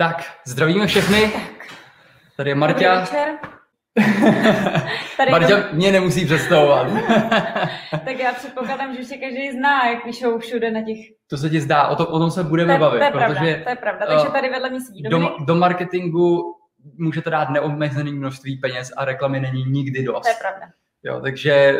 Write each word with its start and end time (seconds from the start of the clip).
Tak, 0.00 0.24
zdravíme 0.46 0.86
všechny. 0.86 1.32
Tady 2.36 2.50
je 2.50 2.54
Marta. 2.54 3.06
Tady 5.16 5.30
Marta 5.30 5.62
to- 5.62 5.76
mě 5.76 5.92
nemusí 5.92 6.24
představovat. 6.24 6.86
Tak 8.04 8.18
já 8.18 8.32
předpokládám, 8.32 8.96
že 8.96 9.04
se 9.04 9.16
každý 9.16 9.52
zná, 9.52 9.88
jak 9.88 10.04
píšou 10.04 10.38
všude 10.38 10.70
na 10.70 10.82
těch... 10.82 10.98
to 11.30 11.36
se 11.36 11.50
ti 11.50 11.60
zdá, 11.60 11.88
o, 11.88 11.96
to, 11.96 12.06
o 12.06 12.18
tom 12.18 12.30
se 12.30 12.44
budeme 12.44 12.74
To 12.74 12.80
bavit, 12.80 12.98
to 12.98 13.04
je 13.04 13.10
pravda, 13.10 13.34
protože 13.34 13.60
to 13.64 13.70
je 13.70 13.76
pravda. 13.76 14.06
Takže 14.06 14.26
eh, 14.28 14.32
tady 14.32 14.50
vedle 14.50 14.70
mě 14.70 14.80
sedí 14.80 15.02
do, 15.02 15.36
do 15.46 15.54
marketingu 15.54 16.54
můžete 16.98 17.30
dát 17.30 17.50
neomezený 17.50 18.12
množství 18.12 18.56
peněz 18.56 18.92
a 18.96 19.04
reklamy 19.04 19.40
není 19.40 19.64
nikdy 19.64 20.02
dost. 20.02 20.22
To 20.22 20.28
je 20.28 20.34
pravda. 20.40 20.66
Jo, 21.02 21.20
takže 21.20 21.52
eh, 21.52 21.78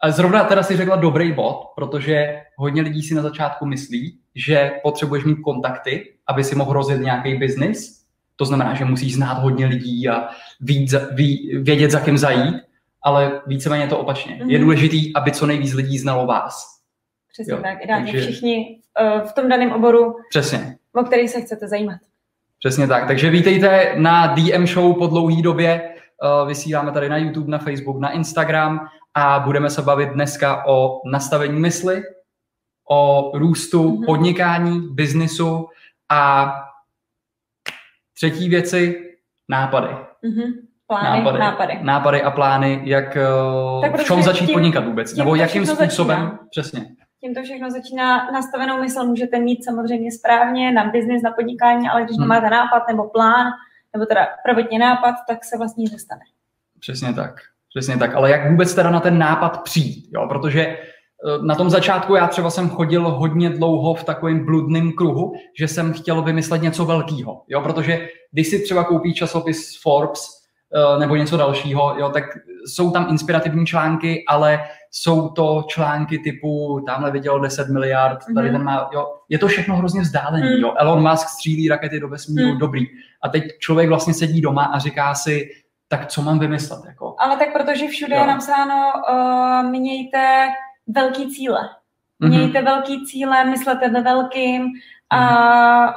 a 0.00 0.10
zrovna 0.10 0.44
teda 0.44 0.62
si 0.62 0.76
řekla 0.76 0.96
dobrý 0.96 1.32
bod, 1.32 1.72
protože 1.76 2.42
hodně 2.56 2.82
lidí 2.82 3.02
si 3.02 3.14
na 3.14 3.22
začátku 3.22 3.66
myslí, 3.66 4.20
že 4.34 4.72
potřebuješ 4.82 5.24
mít 5.24 5.36
kontakty, 5.44 6.12
aby 6.26 6.44
si 6.44 6.54
mohl 6.54 6.72
rozjet 6.72 7.00
nějaký 7.00 7.34
biznis. 7.34 8.04
To 8.36 8.44
znamená, 8.44 8.74
že 8.74 8.84
musíš 8.84 9.14
znát 9.14 9.34
hodně 9.34 9.66
lidí 9.66 10.08
a 10.08 10.28
víc, 10.60 10.94
ví, 11.12 11.58
vědět, 11.62 11.90
za 11.90 12.00
kým 12.00 12.18
zajít, 12.18 12.54
ale 13.02 13.40
víceméně 13.46 13.86
to 13.86 13.98
opačně. 13.98 14.34
Je 14.34 14.44
Mhm. 14.58 14.60
důležitý, 14.60 15.16
aby 15.16 15.32
co 15.32 15.46
nejvíc 15.46 15.72
lidí 15.74 15.98
znalo 15.98 16.26
vás. 16.26 16.66
Přesně 17.32 17.52
Jo, 17.52 17.58
tak. 17.62 17.84
Ideálně 17.84 18.12
takže- 18.12 18.26
všichni 18.26 18.80
eh, 19.00 19.20
v 19.28 19.32
tom 19.32 19.48
daném 19.48 19.72
oboru, 19.72 20.16
Přesně. 20.30 20.76
o 20.94 21.02
který 21.02 21.28
se 21.28 21.40
chcete 21.40 21.68
zajímat. 21.68 21.96
Přesně 22.58 22.86
tak. 22.86 23.06
Takže 23.06 23.30
vítejte 23.30 23.94
na 23.96 24.26
DM 24.26 24.66
Show 24.66 24.98
po 24.98 25.06
dlouhé 25.06 25.42
době. 25.42 25.82
Eh, 26.24 26.46
Vysíláme 26.46 26.92
tady 26.92 27.08
na 27.08 27.16
YouTube, 27.16 27.50
na 27.50 27.58
Facebook, 27.58 28.00
na 28.00 28.10
Instagram 28.10 28.88
a 29.14 29.38
budeme 29.40 29.70
se 29.70 29.82
bavit 29.82 30.08
dneska 30.08 30.66
o 30.66 31.00
nastavení 31.10 31.60
mysli, 31.60 32.02
o 32.90 33.30
růstu 33.34 33.96
Mhm. 33.96 34.04
podnikání, 34.06 34.80
biznisu 34.90 35.68
a 36.12 36.52
třetí 38.14 38.48
věci, 38.48 39.10
nápady. 39.48 39.88
Mhm. 40.22 40.42
Plány, 40.86 41.18
nápady. 41.18 41.38
nápady. 41.38 41.78
nápady 41.82 42.22
a 42.22 42.30
plány, 42.30 42.80
jak 42.84 43.16
eh, 43.16 43.20
Tak 43.82 44.00
v 44.00 44.04
čem 44.04 44.16
protože 44.16 44.22
začít 44.22 44.46
tím- 44.46 44.54
podnikat 44.54 44.84
vůbec, 44.84 45.12
tím 45.12 45.18
nebo 45.18 45.34
jakým 45.34 45.66
způsobem, 45.66 46.18
začíná. 46.20 46.38
přesně. 46.50 46.86
Tím 47.20 47.34
to 47.34 47.42
všechno 47.42 47.70
začíná. 47.70 48.30
Nastavenou 48.30 48.80
mysl 48.80 49.04
můžete 49.04 49.38
mít 49.40 49.64
samozřejmě 49.64 50.12
správně 50.12 50.72
na 50.72 50.84
biznis, 50.90 51.22
na 51.22 51.30
podnikání, 51.30 51.88
ale 51.88 52.02
když 52.04 52.16
Hmm. 52.16 52.28
nemáte 52.28 52.50
nápad 52.50 52.82
nebo 52.88 53.04
plán, 53.08 53.46
nebo 53.94 54.06
teda 54.06 54.26
prvotně 54.44 54.78
nápad, 54.78 55.14
tak 55.28 55.44
se 55.44 55.58
vlastně 55.58 55.82
nic 55.82 55.92
nestane. 55.92 56.20
Přesně 56.80 57.12
tak. 57.12 57.34
Přesně 57.68 57.96
tak. 57.96 58.14
Ale 58.14 58.30
jak 58.30 58.50
vůbec 58.50 58.74
teda 58.74 58.90
na 58.90 59.00
ten 59.00 59.18
nápad 59.18 59.62
přijít? 59.62 60.08
Jo? 60.14 60.26
Protože 60.28 60.78
na 61.42 61.54
tom 61.54 61.70
začátku 61.70 62.14
já 62.14 62.26
třeba 62.26 62.50
jsem 62.50 62.68
chodil 62.70 63.10
hodně 63.10 63.50
dlouho 63.50 63.94
v 63.94 64.04
takovém 64.04 64.44
bludném 64.44 64.92
kruhu, 64.92 65.32
že 65.58 65.68
jsem 65.68 65.92
chtěl 65.92 66.22
vymyslet 66.22 66.62
něco 66.62 66.84
velkého. 66.84 67.42
Jo? 67.48 67.60
Protože 67.60 68.08
když 68.32 68.48
si 68.48 68.62
třeba 68.62 68.84
koupí 68.84 69.14
časopis 69.14 69.80
Forbes 69.82 70.28
eh, 70.74 70.98
nebo 70.98 71.16
něco 71.16 71.36
dalšího, 71.36 71.94
jo, 71.98 72.08
tak 72.08 72.24
jsou 72.66 72.90
tam 72.90 73.06
inspirativní 73.10 73.66
články, 73.66 74.24
ale 74.28 74.64
jsou 74.90 75.28
to 75.28 75.64
články 75.68 76.18
typu 76.18 76.80
tamhle 76.86 77.10
vidělo 77.10 77.38
10 77.38 77.68
miliard, 77.68 78.18
tady 78.34 78.48
Mhm. 78.48 78.56
ten 78.58 78.64
má, 78.64 78.90
jo, 78.92 79.06
je 79.28 79.38
to 79.38 79.48
všechno 79.48 79.76
hrozně 79.76 80.00
vzdálený, 80.00 80.42
Mhm. 80.50 80.62
jo. 80.62 80.74
Elon 80.78 81.10
Musk 81.10 81.28
střílí 81.28 81.68
rakety 81.68 82.00
do 82.00 82.08
vesmíru, 82.08 82.48
Mhm. 82.48 82.58
dobrý. 82.58 82.86
A 83.22 83.28
teď 83.28 83.44
člověk 83.58 83.88
vlastně 83.88 84.14
sedí 84.14 84.40
doma 84.40 84.64
a 84.64 84.78
říká 84.78 85.14
si, 85.14 85.48
tak 85.88 86.06
co 86.06 86.22
mám 86.22 86.38
vymyslet, 86.38 86.80
jako. 86.86 87.14
Ale 87.18 87.36
tak 87.36 87.52
protože 87.52 87.88
všude 87.88 88.14
Jo. 88.14 88.20
je 88.20 88.26
napsáno, 88.26 88.92
uh, 89.10 89.70
mějte 89.70 90.46
velký 90.86 91.30
cíle. 91.34 91.68
Mhm. 92.20 92.30
Mějte 92.30 92.62
velký 92.62 93.06
cíle, 93.06 93.44
myslete 93.44 93.88
ve 93.88 94.00
velkým 94.02 94.66
a 95.10 95.20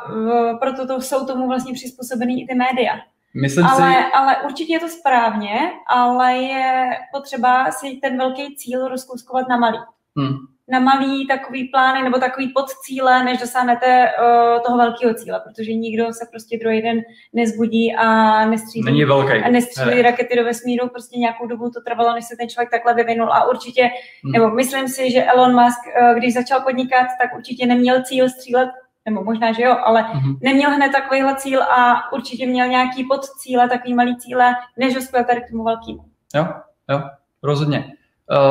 Mhm. 0.10 0.28
uh, 0.28 0.60
proto 0.60 0.88
to 0.88 1.02
jsou 1.02 1.26
tomu 1.26 1.48
vlastně 1.48 1.74
přizpůsobený 1.74 2.44
i 2.44 2.48
ty 2.48 2.56
média. 2.56 2.94
Myslím 3.42 3.66
si, 3.68 3.72
Ale, 3.72 4.12
ale 4.12 4.38
určitě 4.46 4.74
je 4.74 4.80
to 4.80 4.88
správně, 4.90 5.60
ale 5.88 6.34
je 6.38 6.90
potřeba 7.14 7.72
si 7.72 8.00
ten 8.02 8.18
velký 8.18 8.56
cíl 8.56 8.88
rozkouskovat 8.88 9.48
na 9.50 9.58
malý. 9.58 9.78
hm, 10.20 10.38
Na 10.70 10.80
malý 10.80 11.28
takový 11.28 11.67
plány 11.67 12.04
nebo 12.04 12.17
takový 12.20 12.48
podcíle, 12.55 13.23
než 13.23 13.38
dosáhnete 13.39 14.11
uh, 14.22 14.64
toho 14.66 14.78
velkého 14.78 15.14
cíle, 15.14 15.42
protože 15.48 15.73
nikdo 15.73 16.14
se 16.14 16.26
prostě 16.32 16.58
druhý 16.61 16.82
den 16.82 17.02
nezbudí 17.33 17.95
a 17.95 18.05
nestřílí 18.45 18.86
není 18.86 19.05
velký. 19.05 19.33
a 19.44 19.50
nestřílí 19.50 19.95
Ne. 19.95 20.02
rakety 20.02 20.36
do 20.36 20.44
vesmíru, 20.44 20.89
prostě 20.89 21.20
nějakou 21.20 21.48
dobu 21.48 21.70
to 21.70 21.82
trvalo, 21.82 22.14
než 22.14 22.26
se 22.26 22.36
ten 22.36 22.50
člověk 22.50 22.70
takhle 22.72 22.94
vyvinul 22.94 23.33
a 23.33 23.50
určitě, 23.50 23.89
Hmm. 24.23 24.32
nebo 24.32 24.50
myslím 24.50 24.88
si, 24.88 25.11
že 25.11 25.23
Elon 25.23 25.64
Musk, 25.64 25.80
eh, 26.02 26.14
když 26.17 26.33
začal 26.33 26.61
podnikat, 26.61 27.08
tak 27.22 27.36
určitě 27.38 27.66
neměl 27.66 28.04
cíl 28.04 28.30
střílet, 28.30 28.70
nebo 29.05 29.23
možná, 29.23 29.52
že 29.52 29.64
jo, 29.64 29.78
ale 29.84 30.02
Mhm. 30.14 30.36
neměl 30.42 30.72
hned 30.72 30.92
takovýhle 30.92 31.36
cíl 31.36 31.64
a 31.64 32.11
určitě 32.14 32.48
měl 32.48 32.67
nějaký 32.67 33.04
podcíle, 33.04 33.70
takový 33.70 33.94
malý 33.94 34.17
cíle, 34.17 34.55
než 34.78 34.94
dospěl 34.94 35.23
tady 35.23 35.42
k 35.42 35.49
tomu 35.52 35.64
velkému. 35.64 35.99
Jo, 36.36 36.45
jo, 36.89 37.02
rozhodně. 37.44 37.94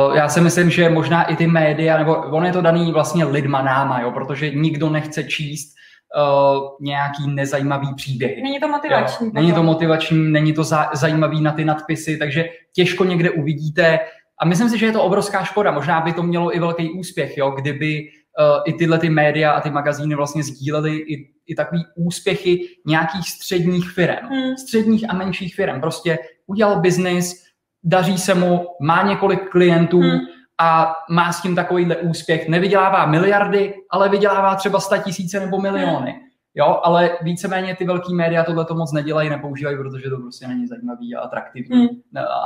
Uh, 0.07 0.15
já 0.15 0.29
si 0.29 0.41
myslím, 0.41 0.69
že 0.69 0.89
možná 0.89 1.23
i 1.23 1.35
ty 1.35 1.47
média, 1.47 1.97
nebo 1.97 2.15
on 2.15 2.45
je 2.45 2.53
to 2.53 2.61
daný 2.61 2.91
vlastně 2.91 3.25
lidma 3.25 3.61
náma, 3.61 4.01
jo, 4.01 4.11
protože 4.11 4.49
nikdo 4.49 4.89
nechce 4.89 5.23
číst 5.23 5.75
uh, 6.17 6.63
nějaký 6.81 7.23
nezajímavý 7.27 7.95
příběhy. 7.95 8.41
Není 8.41 8.59
to 8.59 8.67
motivační. 8.67 9.25
Jo, 9.25 9.31
není 9.33 9.53
to 9.53 9.63
motivační, 9.63 10.31
není 10.31 10.53
to 10.53 10.63
za, 10.63 10.89
zajímavý 10.93 11.41
na 11.41 11.51
ty 11.51 11.65
nadpisy, 11.65 12.17
takže 12.17 12.49
těžko 12.73 13.03
někde 13.03 13.29
uvidíte. 13.29 13.99
A 14.41 14.45
myslím 14.45 14.69
si, 14.69 14.77
že 14.77 14.85
je 14.85 14.91
to 14.91 15.03
obrovská 15.03 15.43
škoda. 15.43 15.71
Možná 15.71 16.01
by 16.01 16.13
to 16.13 16.23
mělo 16.23 16.55
i 16.55 16.59
velký 16.59 16.89
úspěch, 16.91 17.37
jo, 17.37 17.51
kdyby 17.51 18.01
uh, 18.01 18.61
i 18.65 18.73
tyhle 18.73 18.99
ty 18.99 19.09
média 19.09 19.51
a 19.51 19.61
ty 19.61 19.69
magazíny 19.69 20.15
vlastně 20.15 20.43
sdílely 20.43 20.97
i, 20.97 21.29
i 21.47 21.55
takový 21.55 21.81
úspěchy 21.95 22.67
nějakých 22.85 23.29
středních 23.29 23.89
firm. 23.89 24.25
Hmm. 24.25 24.57
Středních 24.57 25.09
a 25.09 25.13
menších 25.13 25.55
firm. 25.55 25.81
Prostě 25.81 26.17
udělal 26.47 26.79
biznis, 26.79 27.46
daří 27.87 28.17
se 28.17 28.33
mu, 28.33 28.67
má 28.81 29.03
několik 29.03 29.49
klientů 29.49 29.99
Hmm. 30.01 30.19
a 30.59 30.93
má 31.09 31.33
s 31.33 31.41
tím 31.41 31.55
takovýhle 31.55 31.95
úspěch. 31.95 32.49
Nevydělává 32.49 33.05
miliardy, 33.05 33.73
ale 33.91 34.09
vydělává 34.09 34.55
třeba 34.55 34.79
sta 34.79 34.97
tisíce 34.97 35.39
nebo 35.39 35.61
miliony. 35.61 36.15
Jo, 36.55 36.79
ale 36.83 37.17
víceméně 37.21 37.75
ty 37.75 37.85
velký 37.85 38.15
média 38.15 38.43
tohle 38.43 38.65
to 38.65 38.75
moc 38.75 38.91
nedělají, 38.93 39.29
nepoužívají, 39.29 39.77
protože 39.77 40.09
to 40.09 40.17
prostě 40.17 40.47
není 40.47 40.67
zajímavý 40.67 41.15
a 41.15 41.19
atraktivní 41.21 41.77
Hmm. 41.77 41.87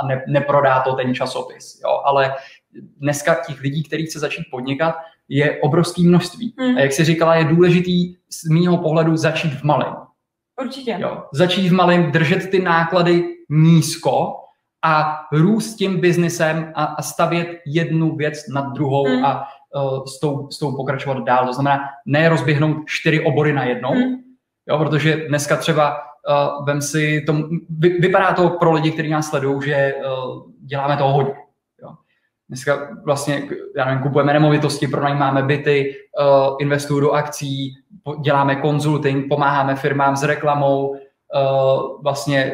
a 0.02 0.08
ne, 0.08 0.24
neprodá 0.28 0.80
to 0.82 0.94
ten 0.96 1.16
časopis. 1.16 1.82
Jo, 1.84 2.02
ale 2.06 2.34
dneska 2.98 3.36
těch 3.48 3.62
lidí, 3.62 3.84
kteří 3.84 4.06
chce 4.06 4.20
začít 4.20 4.44
podnikat, 4.52 4.96
je 5.30 5.60
obrovské 5.62 6.02
množství. 6.02 6.56
Hmm. 6.60 6.78
A 6.78 6.80
jak 6.80 6.92
si 6.92 7.04
říkala, 7.04 7.36
je 7.36 7.44
důležitý 7.46 8.14
z 8.14 8.50
mýho 8.50 8.78
pohledu 8.78 9.18
začít 9.18 9.54
v 9.54 9.64
malém. 9.64 9.94
Určitě. 10.62 10.96
Jo. 11.00 11.24
Začít 11.34 11.70
v 11.70 11.74
malém, 11.74 12.12
držet 12.12 12.50
ty 12.50 12.62
náklady 12.62 13.24
nízko 13.50 14.36
a 14.84 15.20
růst 15.32 15.76
tím 15.76 16.02
biznesem 16.02 16.72
a, 16.76 16.84
a 16.84 17.02
stavět 17.02 17.48
jednu 17.66 18.16
věc 18.16 18.48
nad 18.48 18.74
druhou 18.74 19.06
Hmm. 19.06 19.26
a 19.26 19.44
uh, 19.76 20.06
s, 20.06 20.20
tou, 20.20 20.50
s 20.52 20.60
tou 20.60 20.76
pokračovat 20.76 21.24
dál. 21.24 21.46
To 21.46 21.54
znamená, 21.54 21.80
ne 22.06 22.30
rozběhnout 22.30 22.78
čtyři 22.86 23.24
obory 23.26 23.54
na 23.54 23.64
jednou, 23.64 23.94
Hmm. 23.94 24.16
jo, 24.70 24.78
protože 24.78 25.16
dneska 25.28 25.56
třeba 25.58 25.98
uh, 25.98 26.66
vem 26.66 26.82
si, 26.82 27.22
to, 27.22 27.36
vy, 27.70 27.90
vypadá 27.90 28.34
to 28.34 28.50
pro 28.50 28.72
lidi, 28.72 28.92
kteří 28.92 29.10
nás 29.10 29.30
sledují, 29.30 29.62
že 29.66 29.94
uh, 29.96 30.52
děláme 30.66 30.98
toho 30.98 31.14
hodně. 31.14 31.34
Jo. 31.84 31.90
Dneska 32.50 32.90
vlastně, 33.06 33.44
já 33.78 33.86
nevím, 33.86 34.04
kupujeme 34.04 34.34
nemovitosti, 34.34 34.88
pronajímáme 34.88 35.44
byty, 35.44 35.96
uh, 36.20 36.56
investuju 36.60 37.00
do 37.00 37.12
akcí, 37.12 37.74
děláme 38.22 38.56
konzulting, 38.56 39.30
pomáháme 39.30 39.76
firmám 39.76 40.16
s 40.16 40.24
reklamou, 40.24 40.88
uh, 40.90 40.98
vlastně 42.04 42.54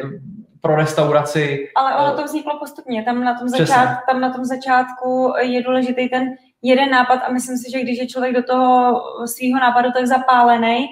pro 0.60 0.76
restauraci. 0.76 1.68
Ale 1.76 1.96
ono 1.96 2.12
Eh, 2.12 2.16
to 2.16 2.24
vzniklo 2.24 2.58
postupně. 2.58 3.02
Tam 3.02 3.24
na, 3.24 3.34
tom 3.38 3.48
začát, 3.48 3.98
tam 4.10 4.20
na 4.20 4.30
tom 4.32 4.44
začátku 4.44 5.32
je 5.40 5.62
důležitý 5.62 6.08
ten 6.08 6.28
jeden 6.62 6.90
nápad 6.90 7.20
a 7.26 7.32
myslím 7.32 7.56
si, 7.56 7.70
že 7.70 7.80
když 7.82 7.98
je 7.98 8.06
člověk 8.06 8.34
do 8.34 8.42
toho 8.42 9.00
svého 9.26 9.60
nápadu 9.60 9.92
tak 9.92 10.06
zapálený, 10.06 10.86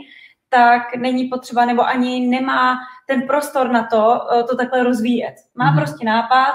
tak 0.49 0.97
není 0.97 1.25
potřeba 1.25 1.65
nebo 1.65 1.83
ani 1.87 2.27
nemá 2.27 2.79
ten 3.09 3.23
prostor 3.23 3.71
na 3.71 3.83
to, 3.83 4.21
eh, 4.35 4.43
to 4.43 4.57
takhle 4.57 4.83
rozvíjet. 4.85 5.35
Má 5.55 5.65
Mhm. 5.71 5.77
prostě 5.79 6.07
nápad 6.07 6.53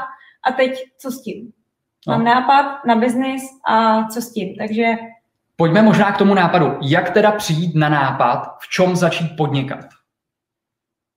a 0.48 0.52
teď 0.52 0.84
co 0.98 1.12
s 1.12 1.22
tím? 1.24 1.52
No. 2.08 2.14
Mám 2.14 2.24
nápad 2.24 2.86
na 2.86 2.96
biznis 2.96 3.44
a 3.68 4.08
co 4.08 4.22
s 4.22 4.34
tím? 4.34 4.56
Takže 4.56 4.84
Pojďme 5.56 5.82
možná 5.82 6.12
k 6.12 6.18
tomu 6.18 6.34
nápadu. 6.34 6.78
Jak 6.82 7.10
teda 7.10 7.32
přijít 7.32 7.76
na 7.76 7.90
nápad, 7.90 8.48
v 8.60 8.70
čem 8.70 8.96
začít 8.96 9.28
podnikat? 9.38 9.80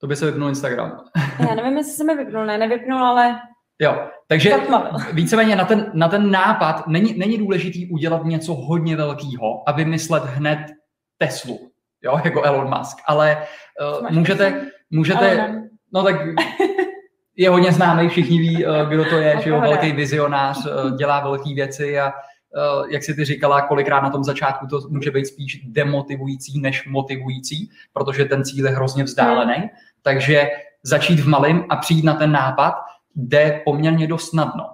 To 0.04 0.08
by 0.08 0.16
se 0.16 0.26
vypnul 0.26 0.48
Instagram. 0.48 1.00
já 1.48 1.54
nevím, 1.54 1.76
jestli 1.76 1.92
se 1.92 2.04
mi 2.04 2.16
vypnul, 2.16 2.46
ne, 2.46 2.58
nevypnul, 2.58 3.04
ale 3.04 3.40
Jo, 3.78 4.08
takže 4.26 4.54
víceméně 5.12 5.56
na 5.56 5.64
ten, 5.64 5.90
na 5.94 6.08
ten 6.08 6.30
nápad 6.30 6.86
není, 6.86 7.18
není 7.18 7.38
důležitý 7.38 7.90
udělat 7.90 8.24
něco 8.24 8.54
hodně 8.54 8.96
velkého 8.96 9.68
a 9.68 9.72
vymyslet 9.72 10.24
hned 10.24 10.58
Teslu, 11.18 11.70
jo, 12.02 12.20
jako 12.24 12.42
Elon 12.42 12.78
Musk, 12.78 12.96
ale 13.06 13.46
uh, 14.00 14.10
můžete, 14.10 14.70
můžete, 14.90 15.54
no 15.92 16.02
tak 16.02 16.16
je 17.36 17.50
hodně 17.50 17.72
známý, 17.72 18.08
všichni 18.08 18.38
ví, 18.38 18.66
uh, 18.66 18.88
kdo 18.88 19.04
to 19.04 19.16
je, 19.16 19.40
že 19.42 19.50
jo, 19.50 19.60
velký 19.60 19.92
vizionář, 19.92 20.66
uh, 20.66 20.96
dělá 20.96 21.20
velké 21.20 21.54
věci 21.54 21.98
a 21.98 22.12
jak 22.90 23.02
si 23.02 23.14
ty 23.14 23.24
říkala, 23.24 23.62
kolikrát 23.62 24.00
na 24.00 24.10
tom 24.10 24.24
začátku 24.24 24.66
to 24.66 24.80
může 24.88 25.10
být 25.10 25.26
spíš 25.26 25.60
demotivující 25.64 26.60
než 26.60 26.86
motivující, 26.86 27.70
protože 27.92 28.24
ten 28.24 28.44
cíl 28.44 28.66
je 28.66 28.72
hrozně 28.72 29.04
vzdálený. 29.04 29.70
Takže 30.04 30.50
začít 30.82 31.20
v 31.20 31.28
malém 31.28 31.64
a 31.68 31.76
přijít 31.76 32.04
na 32.04 32.14
ten 32.14 32.32
nápad 32.32 32.74
jde 33.14 33.62
poměrně 33.64 34.06
dost 34.06 34.30
snadno. 34.30 34.64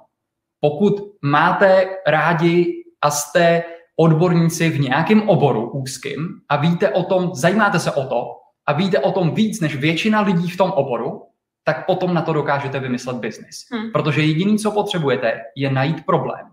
Pokud 0.60 0.94
máte 1.22 1.88
rádi 2.06 2.84
a 3.02 3.10
jste 3.10 3.62
odborníci 3.96 4.70
v 4.70 4.80
nějakém 4.80 5.28
oboru 5.28 5.70
úzkým 5.70 6.28
a 6.48 6.56
víte 6.56 6.88
o 6.88 7.02
tom, 7.02 7.34
zajímáte 7.34 7.78
se 7.78 7.92
o 7.92 8.06
to 8.06 8.36
a 8.66 8.72
víte 8.72 8.98
o 8.98 9.12
tom 9.12 9.34
víc 9.34 9.60
než 9.60 9.76
většina 9.76 10.20
lidí 10.20 10.50
v 10.50 10.56
tom 10.56 10.70
oboru, 10.70 11.26
tak 11.64 11.86
potom 11.86 12.14
na 12.14 12.22
to 12.22 12.32
dokážete 12.32 12.80
vymyslet 12.80 13.16
biznis. 13.16 13.66
Hmm. 13.72 13.92
Protože 13.92 14.22
jediný, 14.22 14.58
co 14.58 14.70
potřebujete, 14.70 15.40
je 15.56 15.70
najít 15.70 16.06
problém. 16.06 16.46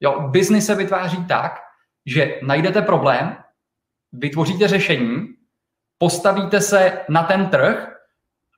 Jo, 0.00 0.28
biznis 0.28 0.66
se 0.66 0.74
vytváří 0.74 1.24
tak, 1.24 1.58
že 2.06 2.40
najdete 2.42 2.82
problém, 2.82 3.36
vytvoříte 4.12 4.68
řešení, 4.68 5.26
postavíte 5.98 6.60
se 6.60 7.00
na 7.08 7.22
ten 7.22 7.46
trh 7.46 7.95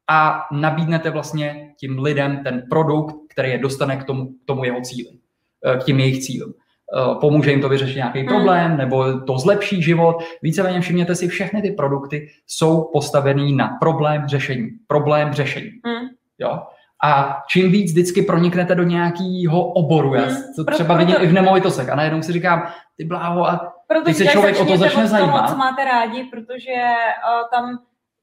a 0.08 0.46
nabídnete 0.52 1.10
vlastně 1.10 1.74
tím 1.80 1.98
lidem 1.98 2.40
ten 2.44 2.62
produkt, 2.70 3.14
který 3.28 3.50
je 3.50 3.58
dostane 3.58 3.96
k 3.96 4.04
tomu, 4.04 4.26
k 4.26 4.44
tomu 4.46 4.64
jeho 4.64 4.80
cíli, 4.80 5.10
eh, 5.66 5.76
k 5.76 5.84
těm 5.84 6.00
jejich 6.00 6.24
cílům. 6.24 6.52
Eh, 6.96 7.14
pomůže 7.20 7.50
jim 7.50 7.60
to 7.60 7.68
vyřešit 7.68 7.96
nějaký 7.96 8.18
hmm. 8.18 8.28
problém, 8.28 8.76
nebo 8.76 9.20
to 9.20 9.38
zlepší 9.38 9.82
život. 9.82 10.16
Víceméně 10.42 10.80
všimněte 10.80 11.14
si, 11.14 11.28
všechny 11.28 11.62
ty 11.62 11.70
produkty 11.70 12.28
jsou 12.46 12.90
postavený 12.92 13.56
na 13.56 13.76
problém 13.80 14.26
řešení. 14.26 14.68
Problém 14.86 15.32
řešení. 15.32 15.70
Hmm. 15.86 16.08
Jo? 16.38 16.62
A 17.04 17.38
čím 17.50 17.72
víc 17.72 17.90
vždycky 17.90 18.22
proniknete 18.22 18.74
do 18.74 18.82
nějakého 18.82 19.64
oboru, 19.64 20.14
já 20.14 20.22
hmm. 20.22 20.36
to 20.56 20.64
třeba 20.64 20.96
vidím 20.96 21.16
i 21.20 21.26
v 21.26 21.32
nemovitostech 21.32 21.88
a 21.88 21.94
najednou 21.94 22.22
si 22.22 22.32
říkám, 22.32 22.68
ty 22.96 23.04
bláho, 23.04 23.48
a 23.48 23.72
teď 24.04 24.16
se 24.16 24.26
člověk 24.26 24.60
o 24.60 24.64
to 24.64 24.76
začne 24.76 25.06
zajímat. 25.06 25.50
co 25.50 25.56
máte 25.56 25.84
rádi, 25.84 26.24
protože 26.24 26.72
uh, 26.72 27.48
tam 27.52 27.78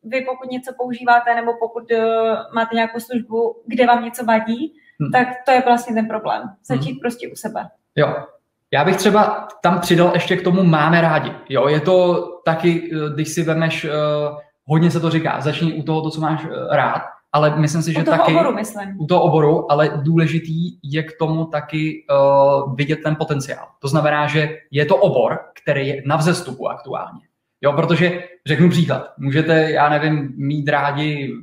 vy 0.05 0.21
pokud 0.21 0.51
něco 0.51 0.73
používáte 0.77 1.35
nebo 1.35 1.51
pokud 1.59 1.91
uh, 1.91 1.99
máte 2.55 2.75
nějakou 2.75 2.99
službu, 2.99 3.61
kde 3.65 3.85
vám 3.85 4.03
něco 4.03 4.25
vadí, 4.25 4.73
hmm. 4.99 5.11
tak 5.11 5.27
to 5.45 5.51
je 5.51 5.61
vlastně 5.65 5.95
ten 5.95 6.07
problém. 6.07 6.41
Začít 6.65 6.91
hmm. 6.91 6.99
prostě 6.99 7.29
u 7.31 7.35
sebe. 7.35 7.69
Jo, 7.95 8.15
já 8.73 8.85
bych 8.85 8.97
třeba 8.97 9.47
tam 9.63 9.79
přidal 9.79 10.11
ještě 10.13 10.37
k 10.37 10.43
tomu 10.43 10.63
máme 10.63 11.01
rádi. 11.01 11.31
Jo, 11.49 11.67
je 11.67 11.79
to 11.79 12.27
taky, 12.45 12.91
eh, 12.93 13.13
když 13.13 13.29
si 13.29 13.43
vemeš, 13.43 13.85
uh, 13.85 13.91
hodně 14.65 14.91
se 14.91 14.99
to 14.99 15.09
říká, 15.09 15.41
začni 15.41 15.73
u 15.73 15.83
toho, 15.83 16.01
to, 16.01 16.09
co 16.09 16.21
máš 16.21 16.45
uh, 16.45 16.51
rád, 16.71 17.01
ale 17.33 17.59
myslím 17.59 17.81
si, 17.81 17.93
že 17.93 18.01
u 18.01 18.03
toho 18.03 18.17
taky... 18.17 18.31
Oboru, 18.31 18.53
myslím. 18.53 19.01
U 19.01 19.05
toho 19.05 19.21
oboru, 19.23 19.71
ale 19.71 19.91
důležitý 19.95 20.77
je 20.83 21.03
k 21.03 21.17
tomu 21.19 21.45
taky 21.45 22.05
uh, 22.11 22.75
vidět 22.75 22.99
ten 23.03 23.15
potenciál. 23.15 23.67
To 23.79 23.87
znamená, 23.87 24.27
že 24.27 24.57
je 24.71 24.85
to 24.85 24.95
obor, 24.95 25.39
který 25.63 25.87
je 25.87 26.03
na 26.05 26.15
vzestupu 26.15 26.69
aktuálně. 26.69 27.21
Jo, 27.65 27.73
protože 27.73 28.23
řeknu 28.45 28.69
příklad. 28.69 29.13
Můžete, 29.17 29.71
já 29.71 29.89
nevím, 29.89 30.33
mít 30.37 30.69
rádi 30.69 31.33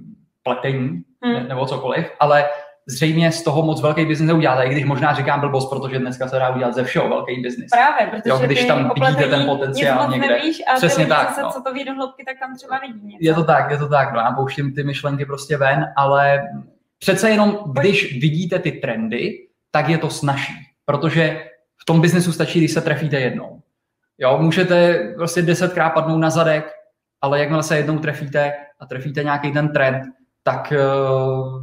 pletení 0.43 1.03
hmm. 1.25 1.49
nebo 1.49 1.67
cokoliv, 1.67 2.11
ale 2.21 2.49
zřejmě 2.87 3.33
z 3.33 3.43
toho 3.43 3.63
moc 3.63 3.83
velký 3.83 4.05
biznis 4.05 4.29
neuděláte, 4.29 4.65
i 4.65 4.71
když 4.71 4.85
možná 4.85 5.15
říkám 5.15 5.41
blbost, 5.41 5.71
protože 5.71 5.99
dneska 5.99 6.29
se 6.29 6.37
dá 6.37 6.51
udělat 6.51 6.75
ze 6.75 6.85
všeho 6.85 7.09
velký 7.09 7.41
biznis. 7.41 7.71
Právě, 7.71 8.07
protože 8.07 8.31
jo, 8.31 8.39
když 8.39 8.65
tam 8.65 8.93
vidíte 8.95 9.29
ten 9.29 9.47
potenciál 9.47 10.11
někde. 10.11 10.29
Nevíš 10.29 10.63
a 10.73 10.77
Přesně 10.77 11.07
tak. 11.07 11.35
Se, 11.35 11.43
no. 11.43 11.51
co 11.51 11.63
to 11.63 11.73
ví 11.73 11.85
do 11.85 11.95
hloubky, 11.95 12.25
tak 12.25 12.37
tam 12.41 12.57
třeba 12.57 12.79
vidí 12.79 13.07
něco. 13.07 13.19
Je 13.21 13.35
to 13.35 13.45
tak, 13.45 13.71
je 13.71 13.79
to 13.79 13.89
tak. 13.89 14.13
No, 14.13 14.21
já 14.21 14.33
pouštím 14.33 14.75
ty 14.75 14.85
myšlenky 14.85 15.25
prostě 15.25 15.57
ven, 15.57 15.85
ale 15.97 16.43
přece 16.99 17.31
jenom, 17.31 17.59
když 17.73 18.21
vidíte 18.21 18.59
ty 18.59 18.73
trendy, 18.73 19.39
tak 19.71 19.89
je 19.89 19.99
to 19.99 20.11
snažší, 20.11 20.55
protože 20.85 21.45
v 21.83 21.85
tom 21.85 22.01
biznesu 22.01 22.33
stačí, 22.33 22.59
když 22.59 22.73
se 22.73 22.81
trefíte 22.81 23.21
jednou. 23.21 23.62
Jo, 24.23 24.39
můžete 24.41 24.99
prostě 25.17 25.43
desetkrát 25.43 25.95
padnout 25.95 26.21
na 26.21 26.31
zadek, 26.31 26.73
ale 27.21 27.41
jakmile 27.41 27.63
se 27.63 27.77
jednou 27.77 27.99
trefíte 27.99 28.53
a 28.81 28.87
trefíte 28.87 29.25
nějaký 29.25 29.53
ten 29.53 29.73
trend, 29.73 30.03
tak 30.43 30.73
uh, 30.73 31.63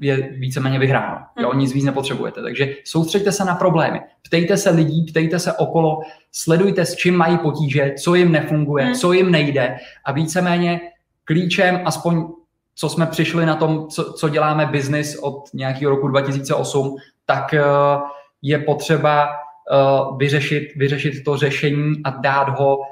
je 0.00 0.16
víceméně 0.16 0.78
vyhráno. 0.78 1.26
Jo, 1.38 1.50
hmm. 1.50 1.60
nic 1.60 1.74
víc 1.74 1.84
nepotřebujete. 1.84 2.42
Takže 2.42 2.74
soustřeďte 2.84 3.32
se 3.32 3.44
na 3.44 3.54
problémy. 3.54 4.00
Ptejte 4.22 4.56
se 4.56 4.70
lidí, 4.70 5.04
ptejte 5.10 5.38
se 5.38 5.52
okolo, 5.52 6.00
sledujte, 6.32 6.84
s 6.84 6.96
čím 6.96 7.16
mají 7.16 7.38
potíže, 7.38 7.94
co 7.98 8.14
jim 8.14 8.32
nefunguje, 8.32 8.84
hmm. 8.84 8.94
co 8.94 9.12
jim 9.12 9.30
nejde 9.30 9.76
a 10.04 10.12
víceméně 10.12 10.80
klíčem, 11.24 11.80
aspoň 11.84 12.28
co 12.74 12.88
jsme 12.88 13.06
přišli 13.06 13.46
na 13.46 13.56
tom, 13.56 13.88
co, 13.88 14.12
co 14.12 14.28
děláme 14.28 14.66
biznis 14.66 15.16
od 15.22 15.48
nějakého 15.54 15.90
roku 15.90 16.08
2008, 16.08 16.96
tak 17.26 17.54
uh, 17.54 18.02
je 18.42 18.58
potřeba 18.58 19.28
uh, 19.70 20.18
vyřešit, 20.18 20.74
vyřešit 20.76 21.24
to 21.24 21.36
řešení 21.36 21.92
a 22.04 22.10
dát 22.10 22.48
ho 22.48 22.76
uh, 22.76 22.84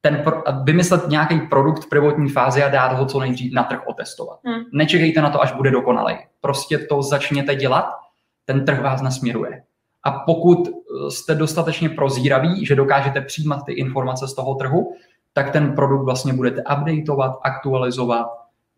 ten 0.00 0.20
pro, 0.24 0.42
vymyslet 0.64 1.08
nějaký 1.08 1.40
produkt 1.40 1.84
v 1.84 1.88
prvotní 1.88 2.28
fázi 2.28 2.62
a 2.62 2.68
dát 2.68 2.92
ho 2.92 3.06
co 3.06 3.20
nejdřív 3.20 3.52
na 3.52 3.62
trh 3.62 3.82
otestovat. 3.86 4.38
Hmm. 4.44 4.62
Nečekejte 4.72 5.22
na 5.22 5.30
to, 5.30 5.42
až 5.42 5.52
bude 5.52 5.70
dokonalý. 5.70 6.14
Prostě 6.40 6.78
to 6.78 7.02
začněte 7.02 7.54
dělat, 7.54 7.84
ten 8.44 8.64
trh 8.64 8.82
vás 8.82 9.02
nasměruje. 9.02 9.62
A 10.04 10.10
pokud 10.10 10.68
eh, 10.68 11.10
jste 11.10 11.34
dostatečně 11.34 11.88
prozíraví, 11.88 12.66
že 12.66 12.74
dokážete 12.74 13.20
přijímat 13.20 13.64
ty 13.66 13.72
informace 13.72 14.28
z 14.28 14.34
toho 14.34 14.54
trhu, 14.54 14.94
tak 15.32 15.50
ten 15.50 15.74
produkt 15.74 16.04
vlastně 16.04 16.32
budete 16.32 16.62
updateovat, 16.76 17.32
aktualizovat 17.42 18.26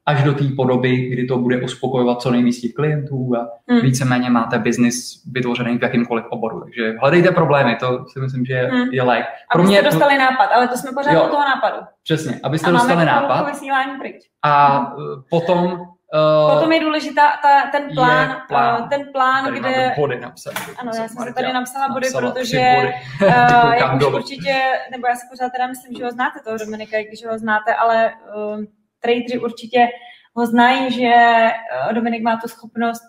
až 0.07 0.23
do 0.23 0.35
té 0.35 0.45
podoby, 0.57 0.97
kdy 0.97 1.25
to 1.25 1.39
bude 1.39 1.61
uspokojovat 1.61 2.23
co 2.23 2.31
nejvíc 2.31 2.61
těch 2.61 2.75
klientů 2.75 3.33
a 3.37 3.49
hmm. 3.69 3.81
víceméně 3.81 4.31
máte 4.31 4.59
biznis 4.59 5.23
vytvořený 5.33 5.79
v 5.79 5.83
jakýmkoliv 5.83 6.25
oboru. 6.29 6.61
Takže 6.61 6.95
hledejte 7.01 7.31
problémy, 7.31 7.77
to 7.81 8.05
si 8.13 8.21
myslím, 8.21 8.45
že 8.45 8.53
je, 8.53 8.67
hmm. 8.67 8.89
je 8.93 9.03
lék. 9.03 9.27
Pro 9.53 9.63
abyste 9.63 9.81
mě, 9.81 9.91
dostali 9.91 10.19
nápad, 10.19 10.45
ale 10.45 10.69
to 10.69 10.77
jsme 10.77 10.93
pořád 10.93 11.13
jo, 11.13 11.25
u 11.27 11.29
toho 11.29 11.43
nápadu. 11.43 11.77
Přesně, 12.03 12.41
abyste 12.43 12.69
a 12.69 12.73
dostali 12.73 13.05
nápad. 13.05 13.59
pryč. 13.99 14.17
A 14.43 14.79
hmm. 14.79 15.23
potom 15.31 15.79
Uh, 16.15 16.55
Potom 16.55 16.73
je 16.73 16.81
důležitá 16.81 17.23
ta, 17.43 17.71
ten 17.73 17.89
plán, 17.95 18.43
plán. 18.49 18.83
Uh, 18.83 18.89
ten 18.89 19.13
plán, 19.13 19.45
tady 19.45 19.61
kde... 19.61 19.95
body 19.97 20.21
napsané. 20.21 20.57
Ano, 20.79 20.93
já 20.95 21.09
jsem 21.09 21.27
si 21.27 21.35
tady 21.35 21.53
napsala 21.53 21.89
body, 21.89 22.07
napsala 22.07 22.31
protože 22.31 22.93
uh, 23.23 23.75
jak 23.75 23.95
už 23.97 24.05
určitě, 24.05 24.55
nebo 24.91 25.07
já 25.07 25.15
si 25.15 25.27
pořád 25.31 25.53
teda 25.53 25.67
myslím, 25.67 25.97
že 25.99 26.05
ho 26.05 26.11
znáte 26.11 26.41
toho 26.45 26.59
Dominika, 26.59 26.97
když 27.09 27.27
ho 27.27 27.39
znáte, 27.39 27.75
ale 27.75 28.13
uh, 28.37 28.65
tradeři 29.05 29.39
určitě 29.39 29.89
ho 30.37 30.47
znají, 30.47 30.93
že 30.93 31.13
eh, 31.13 31.93
Dominik 31.93 32.23
má 32.23 32.37
tu 32.37 32.49
schopnost 32.49 33.03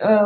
eh, 0.00 0.18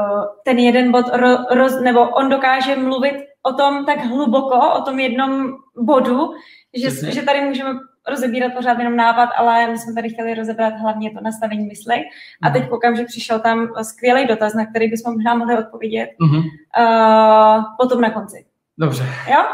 ten 0.45 0.59
jeden 0.59 0.93
bod, 0.93 1.07
roz, 1.51 1.81
nebo 1.81 2.09
on 2.09 2.29
dokáže 2.29 2.77
mluvit 2.77 3.15
o 3.43 3.53
tom 3.53 3.85
tak 3.85 4.05
hluboko, 4.05 4.73
o 4.73 4.81
tom 4.83 4.99
jednom 4.99 5.53
bodu, 5.79 6.35
že, 6.75 7.13
že 7.13 7.23
tady 7.23 7.41
můžeme 7.41 7.71
rozebírat 8.09 8.53
pořád 8.55 8.79
jenom 8.79 8.97
nápad, 8.97 9.29
ale 9.37 9.67
my 9.67 9.79
jsme 9.79 9.95
tady 9.95 10.09
chtěli 10.11 10.35
rozebrat 10.35 10.75
hlavně 10.75 11.11
to 11.11 11.21
nastavení 11.21 11.67
mysli. 11.67 11.95
A 12.43 12.51
teď 12.51 12.63
mhm. 12.63 12.71
koukám, 12.71 12.97
že 12.97 13.05
přišel 13.05 13.41
tam 13.41 13.69
skvělý 13.83 14.27
dotaz, 14.27 14.55
na 14.55 14.67
který 14.67 14.89
bychom 14.89 15.15
možná 15.15 15.35
mohli 15.35 15.59
odpovědět 15.59 16.11
mm-hmm. 16.21 16.43
uh, 16.79 17.65
potom 17.79 18.01
na 18.01 18.11
konci. 18.11 18.47
Dobře. 18.79 19.03
Jo? 19.31 19.45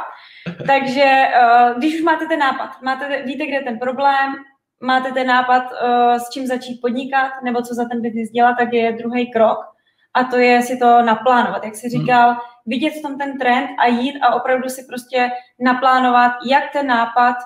Takže 0.66 1.24
uh, 1.42 1.78
když 1.78 1.94
už 1.94 2.02
máte 2.02 2.26
ten 2.26 2.38
nápad, 2.38 2.82
máte, 2.82 3.22
víte, 3.22 3.46
kde 3.46 3.56
je 3.56 3.62
ten 3.62 3.78
problém, 3.78 4.34
máte 4.82 5.12
ten 5.12 5.26
nápad, 5.26 5.62
uh, 5.62 6.14
s 6.14 6.30
čím 6.30 6.46
začít 6.46 6.80
podnikat 6.80 7.32
nebo 7.44 7.62
co 7.62 7.74
za 7.74 7.84
ten 7.84 8.02
biznis 8.02 8.30
dělat, 8.30 8.54
tak 8.58 8.72
je 8.72 8.92
druhý 8.92 9.32
krok. 9.32 9.58
A 10.14 10.24
to 10.24 10.36
je 10.36 10.62
si 10.62 10.76
to 10.76 11.02
naplánovat. 11.02 11.64
Jak 11.64 11.76
jsi 11.76 11.88
hmm. 11.88 12.00
říkal, 12.00 12.28
hmm. 12.28 12.38
vidět 12.66 12.90
v 12.90 13.02
tom 13.02 13.18
ten 13.18 13.38
trend 13.38 13.68
a 13.78 13.86
jít 13.86 14.20
a 14.22 14.34
opravdu 14.34 14.68
si 14.68 14.84
prostě 14.88 15.30
naplánovat, 15.60 16.32
jak 16.46 16.64
ten 16.72 16.86
nápad 16.86 17.36